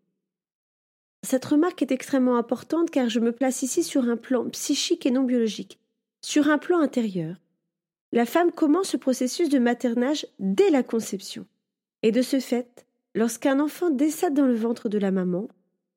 Cette 1.23 1.45
remarque 1.45 1.81
est 1.81 1.91
extrêmement 1.91 2.37
importante 2.37 2.89
car 2.89 3.09
je 3.09 3.19
me 3.19 3.33
place 3.33 3.61
ici 3.61 3.83
sur 3.83 4.05
un 4.05 4.15
plan 4.15 4.49
psychique 4.49 5.05
et 5.05 5.11
non 5.11 5.23
biologique, 5.23 5.79
sur 6.21 6.49
un 6.49 6.57
plan 6.57 6.79
intérieur. 6.79 7.35
La 8.13 8.25
femme 8.25 8.51
commence 8.51 8.89
ce 8.89 8.97
processus 8.97 9.49
de 9.49 9.59
maternage 9.59 10.25
dès 10.39 10.69
la 10.69 10.81
conception. 10.81 11.45
Et 12.03 12.11
de 12.11 12.21
ce 12.21 12.39
fait, 12.39 12.85
lorsqu'un 13.15 13.59
enfant 13.59 13.89
décède 13.89 14.33
dans 14.33 14.47
le 14.47 14.55
ventre 14.55 14.87
de 14.87 14.97
la 14.97 15.11
maman, 15.11 15.49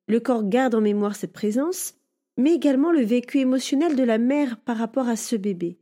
le 0.07 0.19
corps 0.19 0.43
garde 0.43 0.75
en 0.75 0.81
mémoire 0.81 1.15
cette 1.15 1.33
présence, 1.33 1.95
mais 2.37 2.53
également 2.53 2.91
le 2.91 3.01
vécu 3.01 3.39
émotionnel 3.39 3.95
de 3.95 4.03
la 4.03 4.17
mère 4.17 4.57
par 4.59 4.77
rapport 4.77 5.07
à 5.07 5.15
ce 5.15 5.35
bébé. 5.35 5.77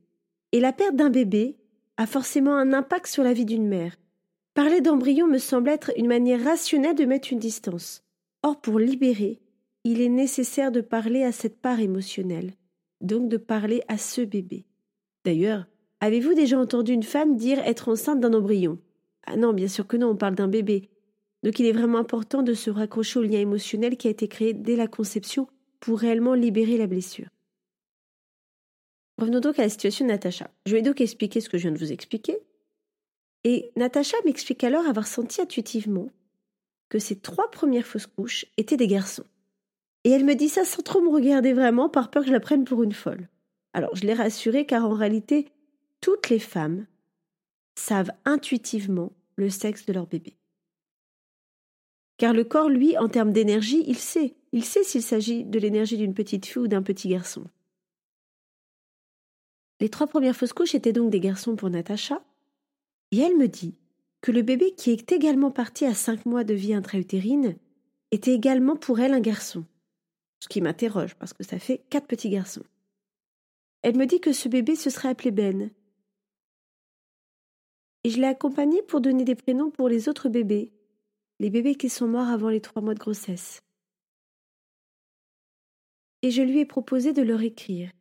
Et 0.53 0.59
la 0.59 0.71
perte 0.71 0.95
d'un 0.95 1.09
bébé 1.09 1.57
a 1.97 2.05
forcément 2.05 2.55
un 2.55 2.73
impact 2.73 3.07
sur 3.07 3.23
la 3.23 3.33
vie 3.33 3.43
d'une 3.43 3.67
mère. 3.67 3.95
Parler 4.53 4.81
d'embryon 4.81 5.25
me 5.25 5.39
semble 5.39 5.69
être 5.69 5.91
une 5.97 6.05
manière 6.05 6.43
rationnelle 6.43 6.95
de 6.95 7.05
mettre 7.05 7.33
une 7.33 7.39
distance. 7.39 8.03
Or, 8.43 8.61
pour 8.61 8.77
libérer, 8.77 9.41
il 9.83 9.99
est 9.99 10.09
nécessaire 10.09 10.71
de 10.71 10.81
parler 10.81 11.23
à 11.23 11.31
cette 11.31 11.59
part 11.59 11.79
émotionnelle, 11.79 12.51
donc 13.01 13.29
de 13.29 13.37
parler 13.37 13.81
à 13.87 13.97
ce 13.97 14.21
bébé. 14.21 14.67
D'ailleurs, 15.25 15.65
avez-vous 16.01 16.35
déjà 16.35 16.59
entendu 16.59 16.93
une 16.93 17.01
femme 17.01 17.35
dire 17.35 17.57
être 17.65 17.89
enceinte 17.89 18.19
d'un 18.19 18.35
embryon? 18.35 18.77
Ah 19.25 19.37
non, 19.37 19.53
bien 19.53 19.67
sûr 19.67 19.87
que 19.87 19.97
non, 19.97 20.09
on 20.09 20.15
parle 20.15 20.35
d'un 20.35 20.47
bébé. 20.47 20.91
Donc 21.41 21.59
il 21.59 21.65
est 21.65 21.71
vraiment 21.71 21.97
important 21.97 22.43
de 22.43 22.53
se 22.53 22.69
raccrocher 22.69 23.17
au 23.17 23.23
lien 23.23 23.39
émotionnel 23.39 23.97
qui 23.97 24.07
a 24.07 24.11
été 24.11 24.27
créé 24.27 24.53
dès 24.53 24.75
la 24.75 24.87
conception 24.87 25.47
pour 25.79 25.97
réellement 25.97 26.35
libérer 26.35 26.77
la 26.77 26.85
blessure. 26.85 27.29
Revenons 29.23 29.39
donc 29.39 29.57
à 29.57 29.61
la 29.61 29.69
situation 29.69 30.03
de 30.03 30.11
Natacha. 30.11 30.51
Je 30.65 30.75
vais 30.75 30.81
donc 30.81 30.99
expliquer 30.99 31.39
ce 31.39 31.47
que 31.47 31.57
je 31.57 31.63
viens 31.63 31.71
de 31.71 31.77
vous 31.77 31.93
expliquer. 31.93 32.39
Et 33.45 33.71
Natacha 33.77 34.17
m'explique 34.25 34.65
alors 34.65 34.85
avoir 34.85 35.07
senti 35.07 35.39
intuitivement 35.39 36.09
que 36.89 36.99
ses 36.99 37.17
trois 37.17 37.49
premières 37.49 37.85
fausses 37.85 38.05
couches 38.05 38.45
étaient 38.57 38.75
des 38.75 38.87
garçons. 38.87 39.23
Et 40.03 40.09
elle 40.09 40.25
me 40.25 40.35
dit 40.35 40.49
ça 40.49 40.65
sans 40.65 40.81
trop 40.81 40.99
me 40.99 41.07
regarder 41.07 41.53
vraiment, 41.53 41.87
par 41.87 42.11
peur 42.11 42.23
que 42.23 42.27
je 42.27 42.33
la 42.33 42.41
prenne 42.41 42.65
pour 42.65 42.83
une 42.83 42.91
folle. 42.91 43.29
Alors 43.71 43.95
je 43.95 44.05
l'ai 44.05 44.13
rassurée 44.13 44.65
car 44.65 44.83
en 44.83 44.93
réalité, 44.93 45.47
toutes 46.01 46.27
les 46.29 46.39
femmes 46.39 46.85
savent 47.75 48.11
intuitivement 48.25 49.13
le 49.37 49.49
sexe 49.49 49.85
de 49.85 49.93
leur 49.93 50.05
bébé. 50.05 50.35
Car 52.17 52.33
le 52.33 52.43
corps, 52.43 52.67
lui, 52.67 52.97
en 52.97 53.07
termes 53.07 53.31
d'énergie, 53.31 53.85
il 53.87 53.99
sait. 53.99 54.35
Il 54.51 54.65
sait 54.65 54.83
s'il 54.83 55.01
s'agit 55.01 55.45
de 55.45 55.59
l'énergie 55.59 55.95
d'une 55.95 56.13
petite 56.13 56.45
fille 56.45 56.63
ou 56.63 56.67
d'un 56.67 56.83
petit 56.83 57.07
garçon. 57.07 57.45
Les 59.79 59.89
trois 59.89 60.07
premières 60.07 60.35
fausses 60.35 60.53
couches 60.53 60.75
étaient 60.75 60.93
donc 60.93 61.09
des 61.09 61.19
garçons 61.19 61.55
pour 61.55 61.69
Natacha, 61.69 62.23
et 63.11 63.19
elle 63.19 63.37
me 63.37 63.47
dit 63.47 63.75
que 64.21 64.31
le 64.31 64.41
bébé 64.41 64.73
qui 64.75 64.91
est 64.91 65.11
également 65.11 65.51
parti 65.51 65.85
à 65.85 65.93
cinq 65.93 66.25
mois 66.25 66.43
de 66.43 66.53
vie 66.53 66.73
intra-utérine 66.73 67.57
était 68.11 68.33
également 68.33 68.75
pour 68.75 68.99
elle 68.99 69.13
un 69.13 69.19
garçon. 69.19 69.65
Ce 70.39 70.47
qui 70.47 70.61
m'interroge 70.61 71.15
parce 71.15 71.33
que 71.33 71.43
ça 71.43 71.59
fait 71.59 71.83
quatre 71.89 72.07
petits 72.07 72.29
garçons. 72.29 72.63
Elle 73.81 73.97
me 73.97 74.05
dit 74.05 74.21
que 74.21 74.31
ce 74.31 74.47
bébé 74.47 74.75
se 74.75 74.89
serait 74.89 75.09
appelé 75.09 75.31
Ben. 75.31 75.71
Et 78.03 78.09
je 78.09 78.19
l'ai 78.19 78.27
accompagné 78.27 78.81
pour 78.81 79.01
donner 79.01 79.25
des 79.25 79.35
prénoms 79.35 79.71
pour 79.71 79.89
les 79.89 80.09
autres 80.09 80.29
bébés, 80.29 80.71
les 81.39 81.49
bébés 81.49 81.75
qui 81.75 81.89
sont 81.89 82.07
morts 82.07 82.29
avant 82.29 82.49
les 82.49 82.61
trois 82.61 82.81
mois 82.81 82.93
de 82.93 82.99
grossesse. 82.99 83.61
Et 86.21 86.31
je 86.31 86.41
lui 86.41 86.59
ai 86.59 86.65
proposé 86.65 87.11
de 87.11 87.21
leur 87.21 87.41
écrire. 87.41 87.91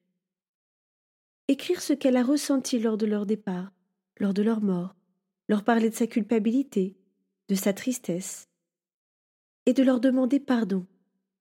Écrire 1.48 1.82
ce 1.82 1.92
qu'elle 1.92 2.16
a 2.16 2.22
ressenti 2.22 2.78
lors 2.78 2.96
de 2.96 3.06
leur 3.06 3.26
départ, 3.26 3.72
lors 4.18 4.34
de 4.34 4.42
leur 4.42 4.60
mort, 4.60 4.94
leur 5.48 5.64
parler 5.64 5.90
de 5.90 5.94
sa 5.94 6.06
culpabilité, 6.06 6.96
de 7.48 7.54
sa 7.54 7.72
tristesse, 7.72 8.48
et 9.66 9.72
de 9.72 9.82
leur 9.82 10.00
demander 10.00 10.40
pardon, 10.40 10.86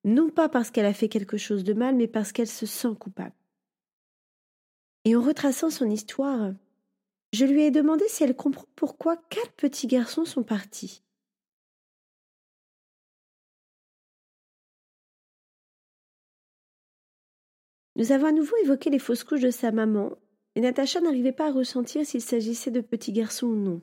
non 0.03 0.29
pas 0.29 0.49
parce 0.49 0.71
qu'elle 0.71 0.85
a 0.85 0.93
fait 0.93 1.09
quelque 1.09 1.37
chose 1.37 1.63
de 1.63 1.73
mal, 1.73 1.95
mais 1.95 2.07
parce 2.07 2.31
qu'elle 2.31 2.47
se 2.47 2.65
sent 2.65 2.95
coupable. 2.99 3.35
Et 5.05 5.15
en 5.15 5.21
retraçant 5.21 5.69
son 5.69 5.89
histoire, 5.89 6.53
je 7.33 7.45
lui 7.45 7.61
ai 7.61 7.71
demandé 7.71 8.05
si 8.07 8.23
elle 8.23 8.35
comprend 8.35 8.67
pourquoi 8.75 9.17
quatre 9.17 9.53
petits 9.53 9.87
garçons 9.87 10.25
sont 10.25 10.43
partis. 10.43 11.03
Nous 17.95 18.11
avons 18.11 18.27
à 18.27 18.31
nouveau 18.31 18.55
évoqué 18.63 18.89
les 18.89 18.99
fausses 18.99 19.23
couches 19.23 19.41
de 19.41 19.51
sa 19.51 19.71
maman, 19.71 20.17
et 20.55 20.61
Natacha 20.61 21.01
n'arrivait 21.01 21.31
pas 21.31 21.47
à 21.47 21.51
ressentir 21.51 22.05
s'il 22.05 22.21
s'agissait 22.21 22.71
de 22.71 22.81
petits 22.81 23.11
garçons 23.11 23.47
ou 23.47 23.55
non. 23.55 23.81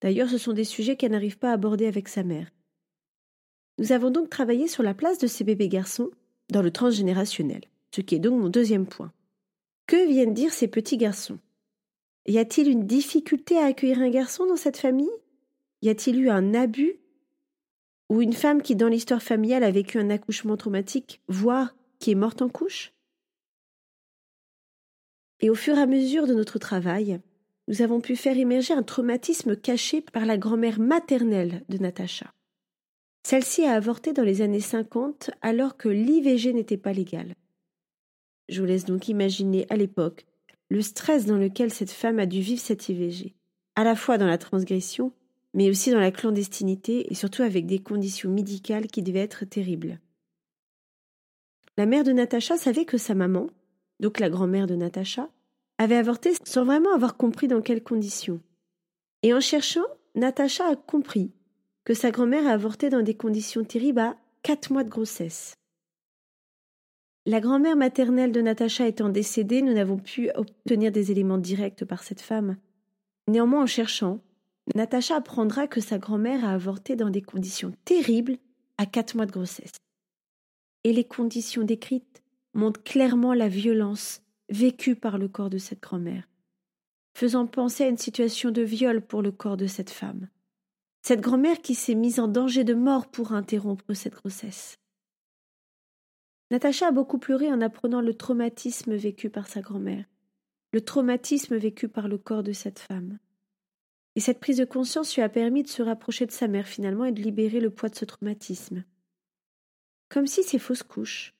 D'ailleurs, 0.00 0.28
ce 0.28 0.38
sont 0.38 0.52
des 0.52 0.64
sujets 0.64 0.96
qu'elle 0.96 1.12
n'arrive 1.12 1.38
pas 1.38 1.50
à 1.50 1.54
aborder 1.54 1.86
avec 1.86 2.08
sa 2.08 2.22
mère. 2.22 2.50
Nous 3.78 3.92
avons 3.92 4.10
donc 4.10 4.30
travaillé 4.30 4.68
sur 4.68 4.82
la 4.82 4.94
place 4.94 5.18
de 5.18 5.26
ces 5.26 5.44
bébés 5.44 5.68
garçons 5.68 6.10
dans 6.50 6.62
le 6.62 6.70
transgénérationnel, 6.70 7.62
ce 7.94 8.00
qui 8.00 8.14
est 8.14 8.20
donc 8.20 8.40
mon 8.40 8.48
deuxième 8.48 8.86
point. 8.86 9.12
Que 9.86 10.08
viennent 10.08 10.34
dire 10.34 10.52
ces 10.52 10.68
petits 10.68 10.96
garçons? 10.96 11.38
Y 12.26 12.38
a-t-il 12.38 12.68
une 12.68 12.86
difficulté 12.86 13.58
à 13.58 13.66
accueillir 13.66 14.00
un 14.00 14.10
garçon 14.10 14.46
dans 14.46 14.56
cette 14.56 14.78
famille? 14.78 15.10
Y 15.82 15.90
a-t-il 15.90 16.20
eu 16.20 16.30
un 16.30 16.54
abus? 16.54 16.98
Ou 18.08 18.22
une 18.22 18.32
femme 18.32 18.62
qui, 18.62 18.74
dans 18.74 18.88
l'histoire 18.88 19.22
familiale, 19.22 19.64
a 19.64 19.70
vécu 19.70 19.98
un 19.98 20.10
accouchement 20.10 20.56
traumatique, 20.56 21.20
voire 21.28 21.76
qui 21.98 22.10
est 22.10 22.16
morte 22.16 22.42
en 22.42 22.48
couche? 22.48 22.92
Et 25.40 25.50
au 25.50 25.54
fur 25.54 25.76
et 25.76 25.82
à 25.82 25.86
mesure 25.86 26.26
de 26.26 26.34
notre 26.34 26.58
travail, 26.58 27.20
nous 27.68 27.82
avons 27.82 28.00
pu 28.00 28.16
faire 28.16 28.38
émerger 28.38 28.74
un 28.74 28.82
traumatisme 28.82 29.56
caché 29.56 30.00
par 30.00 30.24
la 30.24 30.38
grand-mère 30.38 30.78
maternelle 30.78 31.64
de 31.68 31.78
Natacha. 31.78 32.32
Celle-ci 33.24 33.64
a 33.64 33.72
avorté 33.72 34.12
dans 34.12 34.22
les 34.22 34.40
années 34.40 34.60
50 34.60 35.30
alors 35.42 35.76
que 35.76 35.88
l'IVG 35.88 36.52
n'était 36.52 36.76
pas 36.76 36.92
légal. 36.92 37.34
Je 38.48 38.60
vous 38.60 38.66
laisse 38.66 38.84
donc 38.84 39.08
imaginer 39.08 39.66
à 39.68 39.76
l'époque 39.76 40.26
le 40.68 40.80
stress 40.80 41.26
dans 41.26 41.36
lequel 41.36 41.72
cette 41.72 41.90
femme 41.90 42.20
a 42.20 42.26
dû 42.26 42.40
vivre 42.40 42.60
cette 42.60 42.88
IVG, 42.88 43.34
à 43.74 43.84
la 43.84 43.96
fois 43.96 44.18
dans 44.18 44.26
la 44.26 44.38
transgression, 44.38 45.12
mais 45.54 45.70
aussi 45.70 45.90
dans 45.90 46.00
la 46.00 46.12
clandestinité 46.12 47.10
et 47.10 47.14
surtout 47.14 47.42
avec 47.42 47.66
des 47.66 47.80
conditions 47.80 48.30
médicales 48.30 48.86
qui 48.86 49.02
devaient 49.02 49.20
être 49.20 49.44
terribles. 49.44 49.98
La 51.76 51.86
mère 51.86 52.04
de 52.04 52.12
Natacha 52.12 52.56
savait 52.56 52.84
que 52.84 52.98
sa 52.98 53.14
maman, 53.14 53.48
donc 54.00 54.20
la 54.20 54.30
grand-mère 54.30 54.66
de 54.66 54.74
Natacha, 54.74 55.28
avait 55.78 55.96
avorté 55.96 56.32
sans 56.44 56.64
vraiment 56.64 56.94
avoir 56.94 57.16
compris 57.16 57.48
dans 57.48 57.60
quelles 57.60 57.82
conditions. 57.82 58.40
Et 59.22 59.34
en 59.34 59.40
cherchant, 59.40 59.84
Natacha 60.14 60.66
a 60.68 60.76
compris 60.76 61.30
que 61.84 61.94
sa 61.94 62.10
grand-mère 62.10 62.46
a 62.46 62.52
avorté 62.52 62.90
dans 62.90 63.02
des 63.02 63.14
conditions 63.14 63.64
terribles 63.64 64.00
à 64.00 64.16
quatre 64.42 64.72
mois 64.72 64.84
de 64.84 64.88
grossesse. 64.88 65.54
La 67.26 67.40
grand-mère 67.40 67.76
maternelle 67.76 68.32
de 68.32 68.40
Natacha 68.40 68.86
étant 68.86 69.08
décédée, 69.08 69.60
nous 69.60 69.74
n'avons 69.74 69.98
pu 69.98 70.30
obtenir 70.34 70.92
des 70.92 71.10
éléments 71.10 71.38
directs 71.38 71.84
par 71.84 72.04
cette 72.04 72.20
femme. 72.20 72.56
Néanmoins, 73.26 73.64
en 73.64 73.66
cherchant, 73.66 74.20
Natacha 74.74 75.16
apprendra 75.16 75.66
que 75.66 75.80
sa 75.80 75.98
grand-mère 75.98 76.44
a 76.44 76.52
avorté 76.52 76.96
dans 76.96 77.10
des 77.10 77.22
conditions 77.22 77.72
terribles 77.84 78.36
à 78.78 78.86
quatre 78.86 79.16
mois 79.16 79.26
de 79.26 79.32
grossesse. 79.32 79.74
Et 80.84 80.92
les 80.92 81.04
conditions 81.04 81.64
décrites 81.64 82.22
montrent 82.56 82.82
clairement 82.82 83.34
la 83.34 83.48
violence 83.48 84.22
vécue 84.48 84.96
par 84.96 85.18
le 85.18 85.28
corps 85.28 85.50
de 85.50 85.58
cette 85.58 85.80
grand-mère, 85.80 86.28
faisant 87.14 87.46
penser 87.46 87.84
à 87.84 87.88
une 87.88 87.98
situation 87.98 88.50
de 88.50 88.62
viol 88.62 89.02
pour 89.02 89.22
le 89.22 89.32
corps 89.32 89.56
de 89.56 89.66
cette 89.66 89.90
femme. 89.90 90.28
Cette 91.02 91.20
grand-mère 91.20 91.60
qui 91.60 91.74
s'est 91.74 91.94
mise 91.94 92.18
en 92.18 92.28
danger 92.28 92.64
de 92.64 92.74
mort 92.74 93.06
pour 93.06 93.32
interrompre 93.32 93.94
cette 93.94 94.14
grossesse. 94.14 94.78
Natacha 96.50 96.88
a 96.88 96.92
beaucoup 96.92 97.18
pleuré 97.18 97.52
en 97.52 97.60
apprenant 97.60 98.00
le 98.00 98.14
traumatisme 98.14 98.94
vécu 98.94 99.30
par 99.30 99.48
sa 99.48 99.60
grand-mère, 99.60 100.04
le 100.72 100.80
traumatisme 100.80 101.56
vécu 101.56 101.88
par 101.88 102.08
le 102.08 102.18
corps 102.18 102.42
de 102.42 102.52
cette 102.52 102.78
femme. 102.78 103.18
Et 104.14 104.20
cette 104.20 104.40
prise 104.40 104.56
de 104.56 104.64
conscience 104.64 105.14
lui 105.14 105.22
a 105.22 105.28
permis 105.28 105.62
de 105.62 105.68
se 105.68 105.82
rapprocher 105.82 106.24
de 106.24 106.32
sa 106.32 106.48
mère 106.48 106.66
finalement 106.66 107.04
et 107.04 107.12
de 107.12 107.20
libérer 107.20 107.60
le 107.60 107.70
poids 107.70 107.88
de 107.88 107.96
ce 107.96 108.04
traumatisme. 108.04 108.84
Comme 110.08 110.26
si 110.26 110.42
ces 110.42 110.58
fausses 110.58 110.84
couches 110.84 111.35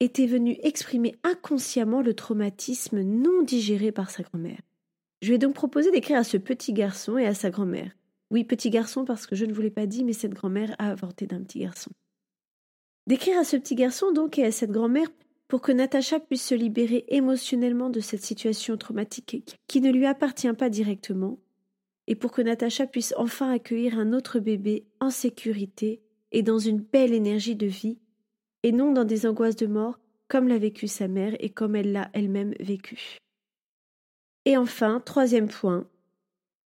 étaient 0.00 0.26
venues 0.26 0.58
exprimer 0.62 1.14
inconsciemment 1.22 2.02
le 2.02 2.14
traumatisme 2.14 3.02
non 3.02 3.42
digéré 3.42 3.92
par 3.92 4.10
sa 4.10 4.22
grand-mère. 4.22 4.60
Je 5.22 5.28
lui 5.28 5.36
ai 5.36 5.38
donc 5.38 5.54
proposé 5.54 5.90
d'écrire 5.90 6.18
à 6.18 6.24
ce 6.24 6.36
petit 6.36 6.72
garçon 6.72 7.16
et 7.18 7.26
à 7.26 7.34
sa 7.34 7.50
grand-mère. 7.50 7.90
Oui, 8.30 8.44
petit 8.44 8.70
garçon 8.70 9.04
parce 9.04 9.26
que 9.26 9.36
je 9.36 9.44
ne 9.44 9.52
vous 9.52 9.62
l'ai 9.62 9.70
pas 9.70 9.86
dit, 9.86 10.04
mais 10.04 10.12
cette 10.12 10.34
grand-mère 10.34 10.74
a 10.78 10.90
avorté 10.90 11.26
d'un 11.26 11.42
petit 11.42 11.60
garçon. 11.60 11.90
D'écrire 13.06 13.38
à 13.38 13.44
ce 13.44 13.56
petit 13.56 13.76
garçon 13.76 14.12
donc 14.12 14.38
et 14.38 14.44
à 14.44 14.52
cette 14.52 14.72
grand-mère 14.72 15.08
pour 15.48 15.60
que 15.60 15.72
Natacha 15.72 16.18
puisse 16.18 16.44
se 16.44 16.54
libérer 16.54 17.04
émotionnellement 17.08 17.88
de 17.88 18.00
cette 18.00 18.22
situation 18.22 18.76
traumatique 18.76 19.56
qui 19.68 19.80
ne 19.80 19.92
lui 19.92 20.06
appartient 20.06 20.52
pas 20.52 20.68
directement 20.68 21.38
et 22.08 22.14
pour 22.14 22.32
que 22.32 22.42
Natacha 22.42 22.86
puisse 22.86 23.14
enfin 23.16 23.50
accueillir 23.50 23.98
un 23.98 24.12
autre 24.12 24.38
bébé 24.38 24.86
en 25.00 25.10
sécurité 25.10 26.02
et 26.32 26.42
dans 26.42 26.58
une 26.58 26.80
belle 26.80 27.12
énergie 27.12 27.56
de 27.56 27.66
vie, 27.66 27.98
et 28.66 28.72
non 28.72 28.90
dans 28.90 29.04
des 29.04 29.26
angoisses 29.26 29.54
de 29.54 29.68
mort 29.68 29.96
comme 30.26 30.48
l'a 30.48 30.58
vécu 30.58 30.88
sa 30.88 31.06
mère 31.06 31.36
et 31.38 31.50
comme 31.50 31.76
elle 31.76 31.92
l'a 31.92 32.10
elle-même 32.14 32.52
vécu. 32.58 33.18
Et 34.44 34.56
enfin, 34.56 34.98
troisième 34.98 35.46
point, 35.46 35.86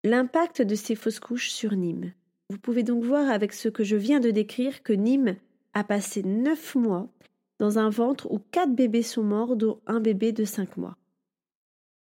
l'impact 0.03 0.63
de 0.63 0.75
ces 0.75 0.95
fausses 0.95 1.21
couches 1.21 1.51
sur 1.51 1.77
Nîmes. 1.77 2.15
Vous 2.49 2.57
pouvez 2.57 2.85
donc 2.85 3.05
voir 3.05 3.29
avec 3.29 3.53
ce 3.53 3.69
que 3.69 3.85
je 3.85 3.97
viens 3.97 4.19
de 4.19 4.31
décrire 4.31 4.83
que 4.83 4.95
Nîmes 4.95 5.37
a 5.75 5.85
passé 5.85 6.23
neuf 6.23 6.75
mois 6.75 7.11
dans 7.59 7.79
un 7.79 7.91
ventre 7.91 8.33
où 8.33 8.39
quatre 8.51 8.75
bébés 8.75 9.03
sont 9.03 9.23
morts, 9.23 9.55
dont 9.55 9.83
un 9.87 10.01
bébé 10.01 10.33
de 10.33 10.47
cinq 10.47 10.79
mois. 10.79 10.97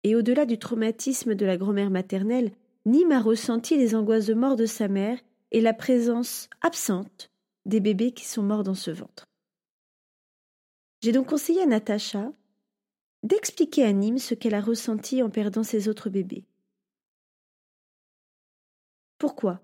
Et 0.04 0.16
au-delà 0.16 0.46
du 0.46 0.60
traumatisme 0.60 1.34
de 1.34 1.46
la 1.48 1.58
grand-mère 1.58 1.90
maternelle, 1.90 2.52
Nîmes 2.86 3.14
a 3.14 3.20
ressenti 3.20 3.76
les 3.78 3.96
angoisses 3.96 4.28
de 4.28 4.36
mort 4.36 4.58
de 4.58 4.68
sa 4.68 4.90
mère 4.90 5.18
et 5.50 5.60
la 5.60 5.74
présence 5.74 6.52
absente 6.62 7.32
des 7.66 7.80
bébés 7.80 8.12
qui 8.12 8.26
sont 8.26 8.44
morts 8.44 8.64
dans 8.64 8.76
ce 8.76 8.92
ventre. 8.92 9.28
J'ai 11.02 11.12
donc 11.12 11.28
conseillé 11.28 11.62
à 11.62 11.66
Natacha 11.66 12.32
d'expliquer 13.24 13.84
à 13.84 13.92
Nîmes 13.92 14.18
ce 14.18 14.34
qu'elle 14.34 14.56
a 14.56 14.62
ressenti 14.62 15.22
en 15.22 15.30
perdant 15.30 15.64
ses 15.64 15.88
autres 15.88 16.10
bébés. 16.10 16.46
Pourquoi? 19.18 19.62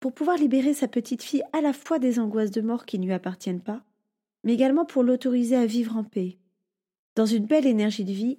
Pour 0.00 0.12
pouvoir 0.12 0.36
libérer 0.36 0.74
sa 0.74 0.88
petite 0.88 1.22
fille 1.22 1.44
à 1.52 1.60
la 1.60 1.72
fois 1.72 1.98
des 1.98 2.18
angoisses 2.18 2.50
de 2.50 2.60
mort 2.60 2.86
qui 2.86 2.98
ne 2.98 3.06
lui 3.06 3.12
appartiennent 3.12 3.60
pas, 3.62 3.84
mais 4.44 4.54
également 4.54 4.84
pour 4.84 5.04
l'autoriser 5.04 5.56
à 5.56 5.66
vivre 5.66 5.96
en 5.96 6.04
paix, 6.04 6.38
dans 7.14 7.26
une 7.26 7.46
belle 7.46 7.66
énergie 7.66 8.04
de 8.04 8.12
vie 8.12 8.38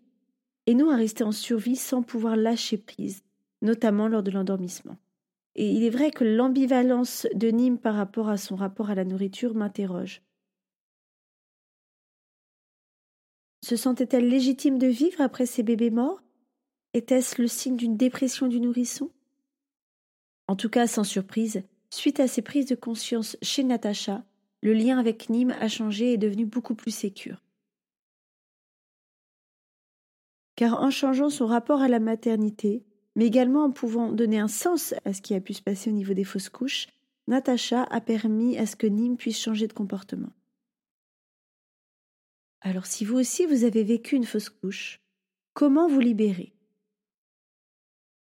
et 0.66 0.76
non 0.76 0.90
à 0.92 0.96
rester 0.96 1.24
en 1.24 1.32
survie 1.32 1.76
sans 1.76 2.04
pouvoir 2.04 2.36
lâcher 2.36 2.78
prise, 2.78 3.24
notamment 3.62 4.08
lors 4.08 4.24
de 4.24 4.32
l'endormissement. 4.32 4.98
Et 5.56 5.70
il 5.70 5.84
est 5.84 5.90
vrai 5.90 6.12
que 6.12 6.24
l'ambivalence 6.24 7.28
de 7.34 7.50
Nîmes 7.50 7.78
par 7.78 7.96
rapport 7.96 8.30
à 8.30 8.38
son 8.38 8.56
rapport 8.56 8.90
à 8.90 8.96
la 8.96 9.06
nourriture 9.06 9.56
m'interroge. 9.56 10.22
Se 13.64 13.78
sentait-elle 13.78 14.28
légitime 14.28 14.78
de 14.78 14.88
vivre 14.88 15.22
après 15.22 15.46
ses 15.46 15.64
bébés 15.64 15.90
morts? 15.90 16.22
Était-ce 16.94 17.42
le 17.42 17.48
signe 17.48 17.78
d'une 17.78 17.96
dépression 17.96 18.48
du 18.48 18.60
nourrisson? 18.60 19.10
En 20.50 20.58
tout 20.58 20.70
cas, 20.70 20.86
sans 20.86 21.06
surprise, 21.06 21.64
suite 21.90 22.20
à 22.20 22.28
ces 22.28 22.42
prises 22.42 22.66
de 22.66 22.76
conscience 22.76 23.38
chez 23.42 23.64
Natacha, 23.64 24.26
le 24.62 24.74
lien 24.74 25.00
avec 25.00 25.30
Nîmes 25.30 25.56
a 25.62 25.70
changé 25.70 26.10
et 26.10 26.14
est 26.16 26.18
devenu 26.18 26.46
beaucoup 26.46 26.76
plus 26.76 26.92
sécure. 26.92 27.42
car 30.56 30.82
en 30.84 30.92
changeant 30.92 31.30
son 31.30 31.48
rapport 31.48 31.82
à 31.82 31.88
la 31.88 32.00
maternité, 32.00 32.84
mais 33.16 33.26
également 33.26 33.64
en 33.64 33.72
pouvant 33.72 34.12
donner 34.12 34.40
un 34.40 34.48
sens 34.48 34.94
à 35.06 35.14
ce 35.14 35.22
qui 35.22 35.34
a 35.34 35.42
pu 35.42 35.54
se 35.54 35.62
passer 35.62 35.90
au 35.90 35.94
niveau 35.94 36.14
des 36.14 36.24
fausses 36.24 36.50
couches, 36.50 36.88
Natacha 37.28 37.84
a 37.84 38.02
permis 38.02 38.58
à 38.58 38.66
ce 38.66 38.76
que 38.76 38.88
Nîmes 38.88 39.18
puisse 39.18 39.40
changer 39.40 39.68
de 39.68 39.74
comportement. 39.74 40.32
Alors 42.66 42.86
si 42.86 43.04
vous 43.04 43.20
aussi 43.20 43.46
vous 43.46 43.66
avez 43.66 43.84
vécu 43.84 44.16
une 44.16 44.24
fausse 44.24 44.50
couche, 44.50 45.02
comment 45.54 45.90
vous 45.90 46.00
libérer? 46.00 46.54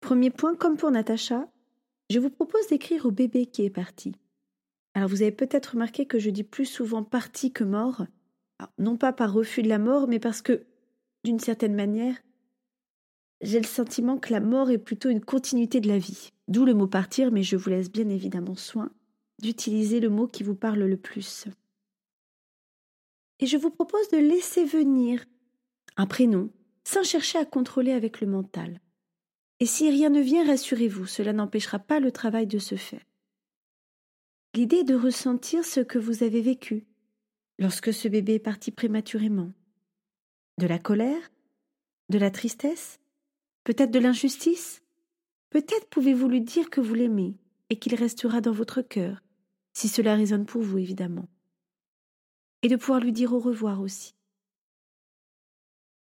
Premier 0.01 0.31
point, 0.31 0.53
comme 0.53 0.75
pour 0.75 0.91
Natacha, 0.91 1.49
je 2.09 2.19
vous 2.19 2.29
propose 2.29 2.67
d'écrire 2.67 3.05
au 3.05 3.11
bébé 3.11 3.45
qui 3.45 3.63
est 3.63 3.69
parti. 3.69 4.11
Alors 4.95 5.07
vous 5.07 5.21
avez 5.21 5.31
peut-être 5.31 5.67
remarqué 5.67 6.05
que 6.05 6.19
je 6.19 6.29
dis 6.29 6.43
plus 6.43 6.65
souvent 6.65 7.03
parti 7.03 7.53
que 7.53 7.63
mort, 7.63 8.05
non 8.77 8.97
pas 8.97 9.13
par 9.13 9.31
refus 9.31 9.63
de 9.63 9.69
la 9.69 9.79
mort, 9.79 10.09
mais 10.09 10.19
parce 10.19 10.41
que 10.41 10.65
d'une 11.23 11.39
certaine 11.39 11.73
manière, 11.73 12.17
j'ai 13.39 13.61
le 13.61 13.65
sentiment 13.65 14.17
que 14.17 14.33
la 14.33 14.41
mort 14.41 14.71
est 14.71 14.77
plutôt 14.77 15.09
une 15.09 15.23
continuité 15.23 15.79
de 15.79 15.87
la 15.87 15.97
vie. 15.97 16.31
D'où 16.49 16.65
le 16.65 16.73
mot 16.73 16.87
partir, 16.87 17.31
mais 17.31 17.43
je 17.43 17.55
vous 17.55 17.69
laisse 17.69 17.89
bien 17.89 18.09
évidemment 18.09 18.55
soin 18.55 18.91
d'utiliser 19.41 20.01
le 20.01 20.09
mot 20.09 20.27
qui 20.27 20.43
vous 20.43 20.55
parle 20.55 20.83
le 20.83 20.97
plus. 20.97 21.47
Et 23.43 23.45
je 23.45 23.57
vous 23.57 23.71
propose 23.71 24.07
de 24.07 24.17
laisser 24.19 24.63
venir 24.63 25.25
un 25.97 26.05
prénom 26.05 26.49
sans 26.85 27.03
chercher 27.03 27.39
à 27.39 27.43
contrôler 27.43 27.91
avec 27.91 28.21
le 28.21 28.27
mental. 28.27 28.79
Et 29.59 29.65
si 29.65 29.89
rien 29.89 30.09
ne 30.09 30.21
vient, 30.21 30.47
rassurez-vous, 30.47 31.07
cela 31.07 31.33
n'empêchera 31.33 31.77
pas 31.77 31.99
le 31.99 32.13
travail 32.13 32.47
de 32.47 32.57
se 32.57 32.75
faire. 32.75 33.03
L'idée 34.55 34.85
de 34.85 34.95
ressentir 34.95 35.65
ce 35.65 35.81
que 35.81 35.99
vous 35.99 36.23
avez 36.23 36.39
vécu 36.39 36.85
lorsque 37.59 37.93
ce 37.93 38.07
bébé 38.07 38.35
est 38.35 38.39
parti 38.39 38.71
prématurément, 38.71 39.51
de 40.57 40.65
la 40.65 40.79
colère 40.79 41.29
De 42.07 42.17
la 42.19 42.31
tristesse 42.31 43.01
Peut-être 43.65 43.91
de 43.91 43.99
l'injustice 43.99 44.83
Peut-être 45.49 45.89
pouvez-vous 45.89 46.29
lui 46.29 46.39
dire 46.39 46.69
que 46.69 46.79
vous 46.79 46.93
l'aimez 46.93 47.35
et 47.69 47.77
qu'il 47.77 47.95
restera 47.95 48.39
dans 48.39 48.53
votre 48.53 48.81
cœur, 48.81 49.21
si 49.73 49.89
cela 49.89 50.15
résonne 50.15 50.45
pour 50.45 50.61
vous, 50.61 50.77
évidemment. 50.77 51.27
Et 52.63 52.67
de 52.69 52.75
pouvoir 52.75 52.99
lui 52.99 53.11
dire 53.11 53.33
au 53.33 53.39
revoir 53.39 53.81
aussi. 53.81 54.15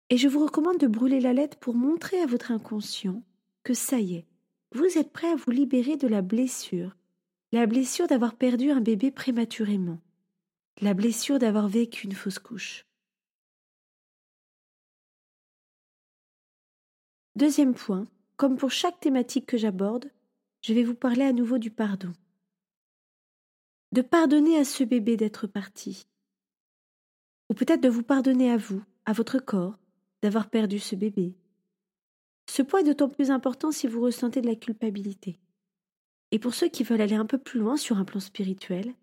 Et 0.08 0.16
je 0.16 0.28
vous 0.28 0.44
recommande 0.44 0.78
de 0.78 0.86
brûler 0.86 1.20
la 1.20 1.32
lettre 1.32 1.58
pour 1.58 1.74
montrer 1.74 2.20
à 2.20 2.26
votre 2.26 2.50
inconscient 2.50 3.22
que 3.64 3.74
ça 3.74 3.98
y 3.98 4.14
est, 4.14 4.26
vous 4.72 4.98
êtes 4.98 5.12
prêt 5.12 5.30
à 5.30 5.36
vous 5.36 5.50
libérer 5.50 5.96
de 5.96 6.08
la 6.08 6.22
blessure, 6.22 6.96
la 7.52 7.66
blessure 7.66 8.06
d'avoir 8.06 8.34
perdu 8.34 8.70
un 8.70 8.80
bébé 8.80 9.10
prématurément, 9.10 9.98
la 10.80 10.94
blessure 10.94 11.38
d'avoir 11.38 11.68
vécu 11.68 12.06
une 12.06 12.14
fausse 12.14 12.38
couche. 12.38 12.86
Deuxième 17.36 17.74
point, 17.74 18.06
comme 18.36 18.56
pour 18.56 18.70
chaque 18.70 19.00
thématique 19.00 19.46
que 19.46 19.56
j'aborde, 19.56 20.10
je 20.62 20.72
vais 20.72 20.84
vous 20.84 20.94
parler 20.94 21.24
à 21.24 21.32
nouveau 21.32 21.58
du 21.58 21.70
pardon. 21.70 22.12
De 23.92 24.02
pardonner 24.02 24.58
à 24.58 24.64
ce 24.64 24.84
bébé 24.84 25.16
d'être 25.16 25.46
parti. 25.46 26.06
Ou 27.50 27.54
peut-être 27.54 27.82
de 27.82 27.88
vous 27.88 28.02
pardonner 28.02 28.50
à 28.50 28.56
vous, 28.56 28.82
à 29.04 29.12
votre 29.12 29.38
corps, 29.38 29.78
d'avoir 30.22 30.48
perdu 30.48 30.78
ce 30.78 30.96
bébé. 30.96 31.34
Ce 32.46 32.62
point 32.62 32.80
est 32.80 32.84
d'autant 32.84 33.08
plus 33.08 33.30
important 33.30 33.72
si 33.72 33.86
vous 33.86 34.00
ressentez 34.00 34.40
de 34.40 34.46
la 34.46 34.56
culpabilité. 34.56 35.38
Et 36.30 36.38
pour 36.38 36.54
ceux 36.54 36.68
qui 36.68 36.84
veulent 36.84 37.00
aller 37.00 37.14
un 37.14 37.26
peu 37.26 37.38
plus 37.38 37.60
loin 37.60 37.76
sur 37.76 37.98
un 37.98 38.04
plan 38.04 38.20
spirituel, 38.20 38.94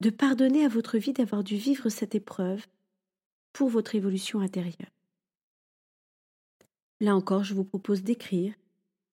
de 0.00 0.10
pardonner 0.10 0.64
à 0.64 0.68
votre 0.68 0.98
vie 0.98 1.12
d'avoir 1.12 1.44
dû 1.44 1.56
vivre 1.56 1.88
cette 1.88 2.14
épreuve 2.14 2.66
pour 3.52 3.68
votre 3.68 3.94
évolution 3.94 4.40
intérieure. 4.40 4.90
Là 7.00 7.14
encore, 7.14 7.44
je 7.44 7.54
vous 7.54 7.64
propose 7.64 8.02
d'écrire 8.02 8.54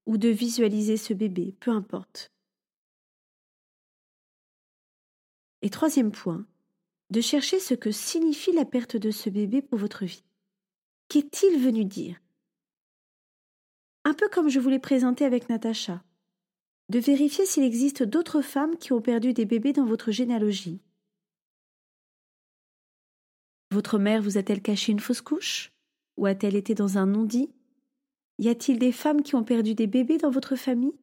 ou 0.06 0.18
de 0.18 0.30
visualiser 0.30 0.98
ce 0.98 1.14
bébé, 1.14 1.56
peu 1.60 1.72
importe. 1.72 2.32
Et 5.62 5.70
troisième 5.70 6.12
point, 6.12 6.46
de 7.10 7.22
chercher 7.22 7.60
ce 7.60 7.74
que 7.74 7.92
signifie 7.92 8.52
la 8.52 8.66
perte 8.66 8.96
de 8.96 9.12
ce 9.12 9.30
bébé 9.30 9.62
pour 9.62 9.80
votre 9.80 10.06
vie. 10.06 10.24
Qu'est-il 11.08 11.60
venu 11.60 11.86
dire? 11.86 12.22
Un 14.06 14.14
peu 14.14 14.30
comme 14.30 14.50
je 14.50 14.60
vous 14.60 14.70
l'ai 14.70 14.80
présenté 14.80 15.26
avec 15.26 15.50
Natacha. 15.50 16.04
De 16.90 17.00
vérifier 17.00 17.46
s'il 17.46 17.64
existe 17.64 18.04
d'autres 18.04 18.42
femmes 18.42 18.78
qui 18.78 18.94
ont 18.94 19.02
perdu 19.02 19.34
des 19.34 19.46
bébés 19.46 19.74
dans 19.74 19.86
votre 19.86 20.12
généalogie. 20.12 20.82
Votre 23.72 24.00
mère 24.00 24.22
vous 24.22 24.38
a-t-elle 24.38 24.62
caché 24.62 24.92
une 24.92 25.00
fausse 25.00 25.22
couche? 25.22 25.72
Ou 26.18 26.26
a-t-elle 26.26 26.56
été 26.56 26.74
dans 26.74 26.98
un 26.98 27.06
non-dit? 27.06 27.52
Y 28.40 28.50
a-t-il 28.50 28.80
des 28.80 28.92
femmes 28.92 29.22
qui 29.22 29.36
ont 29.36 29.44
perdu 29.44 29.76
des 29.76 29.88
bébés 29.88 30.18
dans 30.18 30.32
votre 30.32 30.56
famille? 30.56 30.98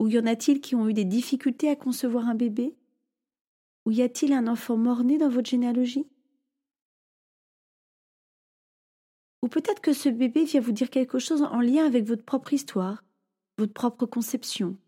Ou 0.00 0.08
y 0.08 0.18
en 0.18 0.26
a-t-il 0.26 0.60
qui 0.60 0.74
ont 0.74 0.88
eu 0.88 0.94
des 0.94 1.04
difficultés 1.04 1.68
à 1.68 1.76
concevoir 1.76 2.28
un 2.28 2.34
bébé? 2.34 2.74
Ou 3.86 3.90
y 3.90 4.02
a-t-il 4.02 4.32
un 4.32 4.46
enfant 4.46 4.76
mort-né 4.76 5.18
dans 5.18 5.28
votre 5.28 5.48
généalogie? 5.48 6.06
Ou 9.42 9.48
peut-être 9.48 9.82
que 9.82 9.92
ce 9.92 10.08
bébé 10.08 10.44
vient 10.44 10.62
vous 10.62 10.72
dire 10.72 10.88
quelque 10.88 11.18
chose 11.18 11.42
en 11.42 11.60
lien 11.60 11.84
avec 11.84 12.04
votre 12.04 12.24
propre 12.24 12.54
histoire, 12.54 13.04
votre 13.58 13.74
propre 13.74 14.06
conception, 14.06 14.78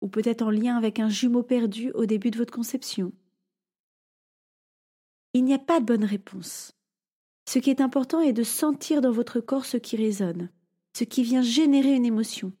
ou 0.00 0.08
peut-être 0.08 0.42
en 0.42 0.50
lien 0.50 0.76
avec 0.76 1.00
un 1.00 1.08
jumeau 1.08 1.42
perdu 1.42 1.90
au 1.92 2.06
début 2.06 2.30
de 2.30 2.38
votre 2.38 2.52
conception. 2.52 3.12
Il 5.34 5.44
n'y 5.44 5.54
a 5.54 5.58
pas 5.58 5.80
de 5.80 5.86
bonne 5.86 6.04
réponse. 6.04 6.76
Ce 7.48 7.58
qui 7.58 7.70
est 7.70 7.80
important 7.80 8.20
est 8.20 8.32
de 8.32 8.44
sentir 8.44 9.00
dans 9.00 9.10
votre 9.10 9.40
corps 9.40 9.64
ce 9.64 9.78
qui 9.78 9.96
résonne, 9.96 10.48
ce 10.96 11.04
qui 11.04 11.22
vient 11.22 11.42
générer 11.42 11.94
une 11.94 12.06
émotion. 12.06 12.52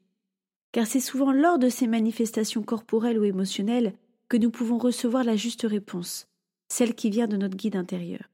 Car 0.72 0.86
c'est 0.86 1.00
souvent 1.00 1.32
lors 1.32 1.58
de 1.58 1.68
ces 1.68 1.86
manifestations 1.86 2.62
corporelles 2.62 3.18
ou 3.18 3.24
émotionnelles 3.24 3.94
que 4.32 4.38
nous 4.38 4.50
pouvons 4.50 4.78
recevoir 4.78 5.24
la 5.24 5.36
juste 5.36 5.66
réponse, 5.68 6.26
celle 6.70 6.94
qui 6.94 7.10
vient 7.10 7.26
de 7.28 7.36
notre 7.36 7.54
guide 7.54 7.76
intérieur. 7.76 8.30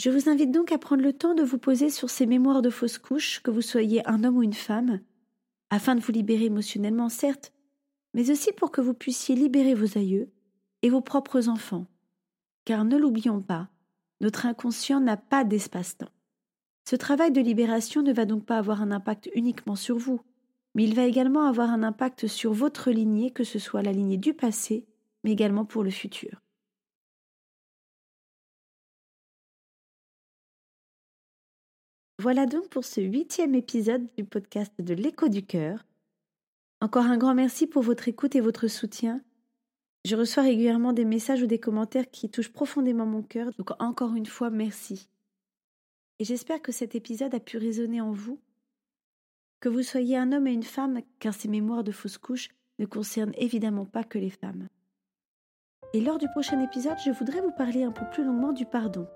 Je 0.00 0.10
vous 0.10 0.28
invite 0.28 0.50
donc 0.50 0.72
à 0.72 0.78
prendre 0.78 1.04
le 1.04 1.12
temps 1.12 1.36
de 1.36 1.44
vous 1.44 1.58
poser 1.58 1.88
sur 1.88 2.10
ces 2.10 2.26
mémoires 2.26 2.62
de 2.62 2.70
fausses 2.70 2.98
couches, 2.98 3.38
que 3.44 3.52
vous 3.52 3.62
soyez 3.62 4.04
un 4.08 4.24
homme 4.24 4.38
ou 4.38 4.42
une 4.42 4.52
femme, 4.52 4.98
afin 5.70 5.94
de 5.94 6.00
vous 6.00 6.10
libérer 6.10 6.46
émotionnellement, 6.46 7.08
certes, 7.08 7.52
mais 8.12 8.32
aussi 8.32 8.50
pour 8.50 8.72
que 8.72 8.80
vous 8.80 8.92
puissiez 8.92 9.36
libérer 9.36 9.74
vos 9.74 9.96
aïeux 9.96 10.32
et 10.82 10.90
vos 10.90 11.00
propres 11.00 11.48
enfants. 11.48 11.86
Car 12.64 12.84
ne 12.84 12.96
l'oublions 12.96 13.40
pas, 13.40 13.68
notre 14.20 14.46
inconscient 14.46 14.98
n'a 14.98 15.16
pas 15.16 15.44
d'espace-temps. 15.44 16.10
Ce 16.86 16.96
travail 16.96 17.32
de 17.32 17.40
libération 17.40 18.02
ne 18.02 18.12
va 18.12 18.26
donc 18.26 18.44
pas 18.44 18.58
avoir 18.58 18.82
un 18.82 18.90
impact 18.90 19.30
uniquement 19.34 19.76
sur 19.76 19.96
vous, 19.96 20.20
mais 20.74 20.84
il 20.84 20.94
va 20.94 21.04
également 21.04 21.46
avoir 21.46 21.70
un 21.70 21.82
impact 21.82 22.26
sur 22.26 22.52
votre 22.52 22.90
lignée, 22.90 23.30
que 23.30 23.44
ce 23.44 23.58
soit 23.58 23.82
la 23.82 23.92
lignée 23.92 24.18
du 24.18 24.34
passé, 24.34 24.86
mais 25.22 25.32
également 25.32 25.64
pour 25.64 25.82
le 25.82 25.90
futur. 25.90 26.42
Voilà 32.18 32.46
donc 32.46 32.68
pour 32.68 32.84
ce 32.84 33.00
huitième 33.00 33.54
épisode 33.54 34.06
du 34.16 34.24
podcast 34.24 34.72
de 34.78 34.94
l'écho 34.94 35.28
du 35.28 35.44
cœur. 35.44 35.84
Encore 36.80 37.06
un 37.06 37.16
grand 37.16 37.34
merci 37.34 37.66
pour 37.66 37.82
votre 37.82 38.08
écoute 38.08 38.36
et 38.36 38.40
votre 38.40 38.68
soutien. 38.68 39.22
Je 40.04 40.16
reçois 40.16 40.42
régulièrement 40.42 40.92
des 40.92 41.06
messages 41.06 41.42
ou 41.42 41.46
des 41.46 41.58
commentaires 41.58 42.10
qui 42.10 42.28
touchent 42.28 42.52
profondément 42.52 43.06
mon 43.06 43.22
cœur, 43.22 43.52
donc 43.56 43.70
encore 43.80 44.14
une 44.14 44.26
fois 44.26 44.50
merci. 44.50 45.08
J'espère 46.24 46.62
que 46.62 46.72
cet 46.72 46.94
épisode 46.94 47.34
a 47.34 47.38
pu 47.38 47.58
résonner 47.58 48.00
en 48.00 48.10
vous, 48.10 48.38
que 49.60 49.68
vous 49.68 49.82
soyez 49.82 50.16
un 50.16 50.32
homme 50.32 50.46
et 50.46 50.54
une 50.54 50.62
femme, 50.62 51.00
car 51.18 51.34
ces 51.34 51.48
mémoires 51.48 51.84
de 51.84 51.92
fausses 51.92 52.16
couches 52.16 52.48
ne 52.78 52.86
concernent 52.86 53.34
évidemment 53.36 53.84
pas 53.84 54.04
que 54.04 54.16
les 54.16 54.30
femmes. 54.30 54.68
Et 55.92 56.00
lors 56.00 56.16
du 56.16 56.26
prochain 56.30 56.62
épisode, 56.62 56.96
je 57.04 57.10
voudrais 57.10 57.42
vous 57.42 57.52
parler 57.52 57.84
un 57.84 57.92
peu 57.92 58.06
plus 58.10 58.24
longuement 58.24 58.54
du 58.54 58.64
pardon. 58.64 59.06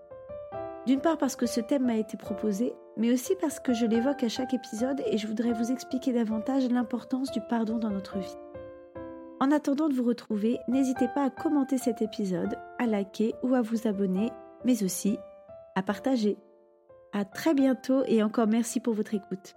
D'une 0.86 1.00
part 1.00 1.16
parce 1.16 1.34
que 1.34 1.46
ce 1.46 1.62
thème 1.62 1.86
m'a 1.86 1.96
été 1.96 2.18
proposé, 2.18 2.74
mais 2.98 3.10
aussi 3.10 3.32
parce 3.40 3.58
que 3.58 3.72
je 3.72 3.86
l'évoque 3.86 4.22
à 4.22 4.28
chaque 4.28 4.52
épisode 4.52 5.02
et 5.06 5.16
je 5.16 5.26
voudrais 5.26 5.54
vous 5.54 5.72
expliquer 5.72 6.12
davantage 6.12 6.68
l'importance 6.68 7.32
du 7.32 7.40
pardon 7.40 7.78
dans 7.78 7.90
notre 7.90 8.18
vie. 8.18 8.36
En 9.40 9.50
attendant 9.50 9.88
de 9.88 9.94
vous 9.94 10.04
retrouver, 10.04 10.58
n'hésitez 10.68 11.08
pas 11.14 11.24
à 11.24 11.30
commenter 11.30 11.78
cet 11.78 12.02
épisode, 12.02 12.58
à 12.78 12.86
liker 12.86 13.34
ou 13.42 13.54
à 13.54 13.62
vous 13.62 13.88
abonner, 13.88 14.30
mais 14.66 14.82
aussi 14.84 15.16
à 15.74 15.82
partager. 15.82 16.36
À 17.12 17.24
très 17.24 17.54
bientôt 17.54 18.02
et 18.06 18.22
encore 18.22 18.46
merci 18.46 18.80
pour 18.80 18.94
votre 18.94 19.14
écoute. 19.14 19.54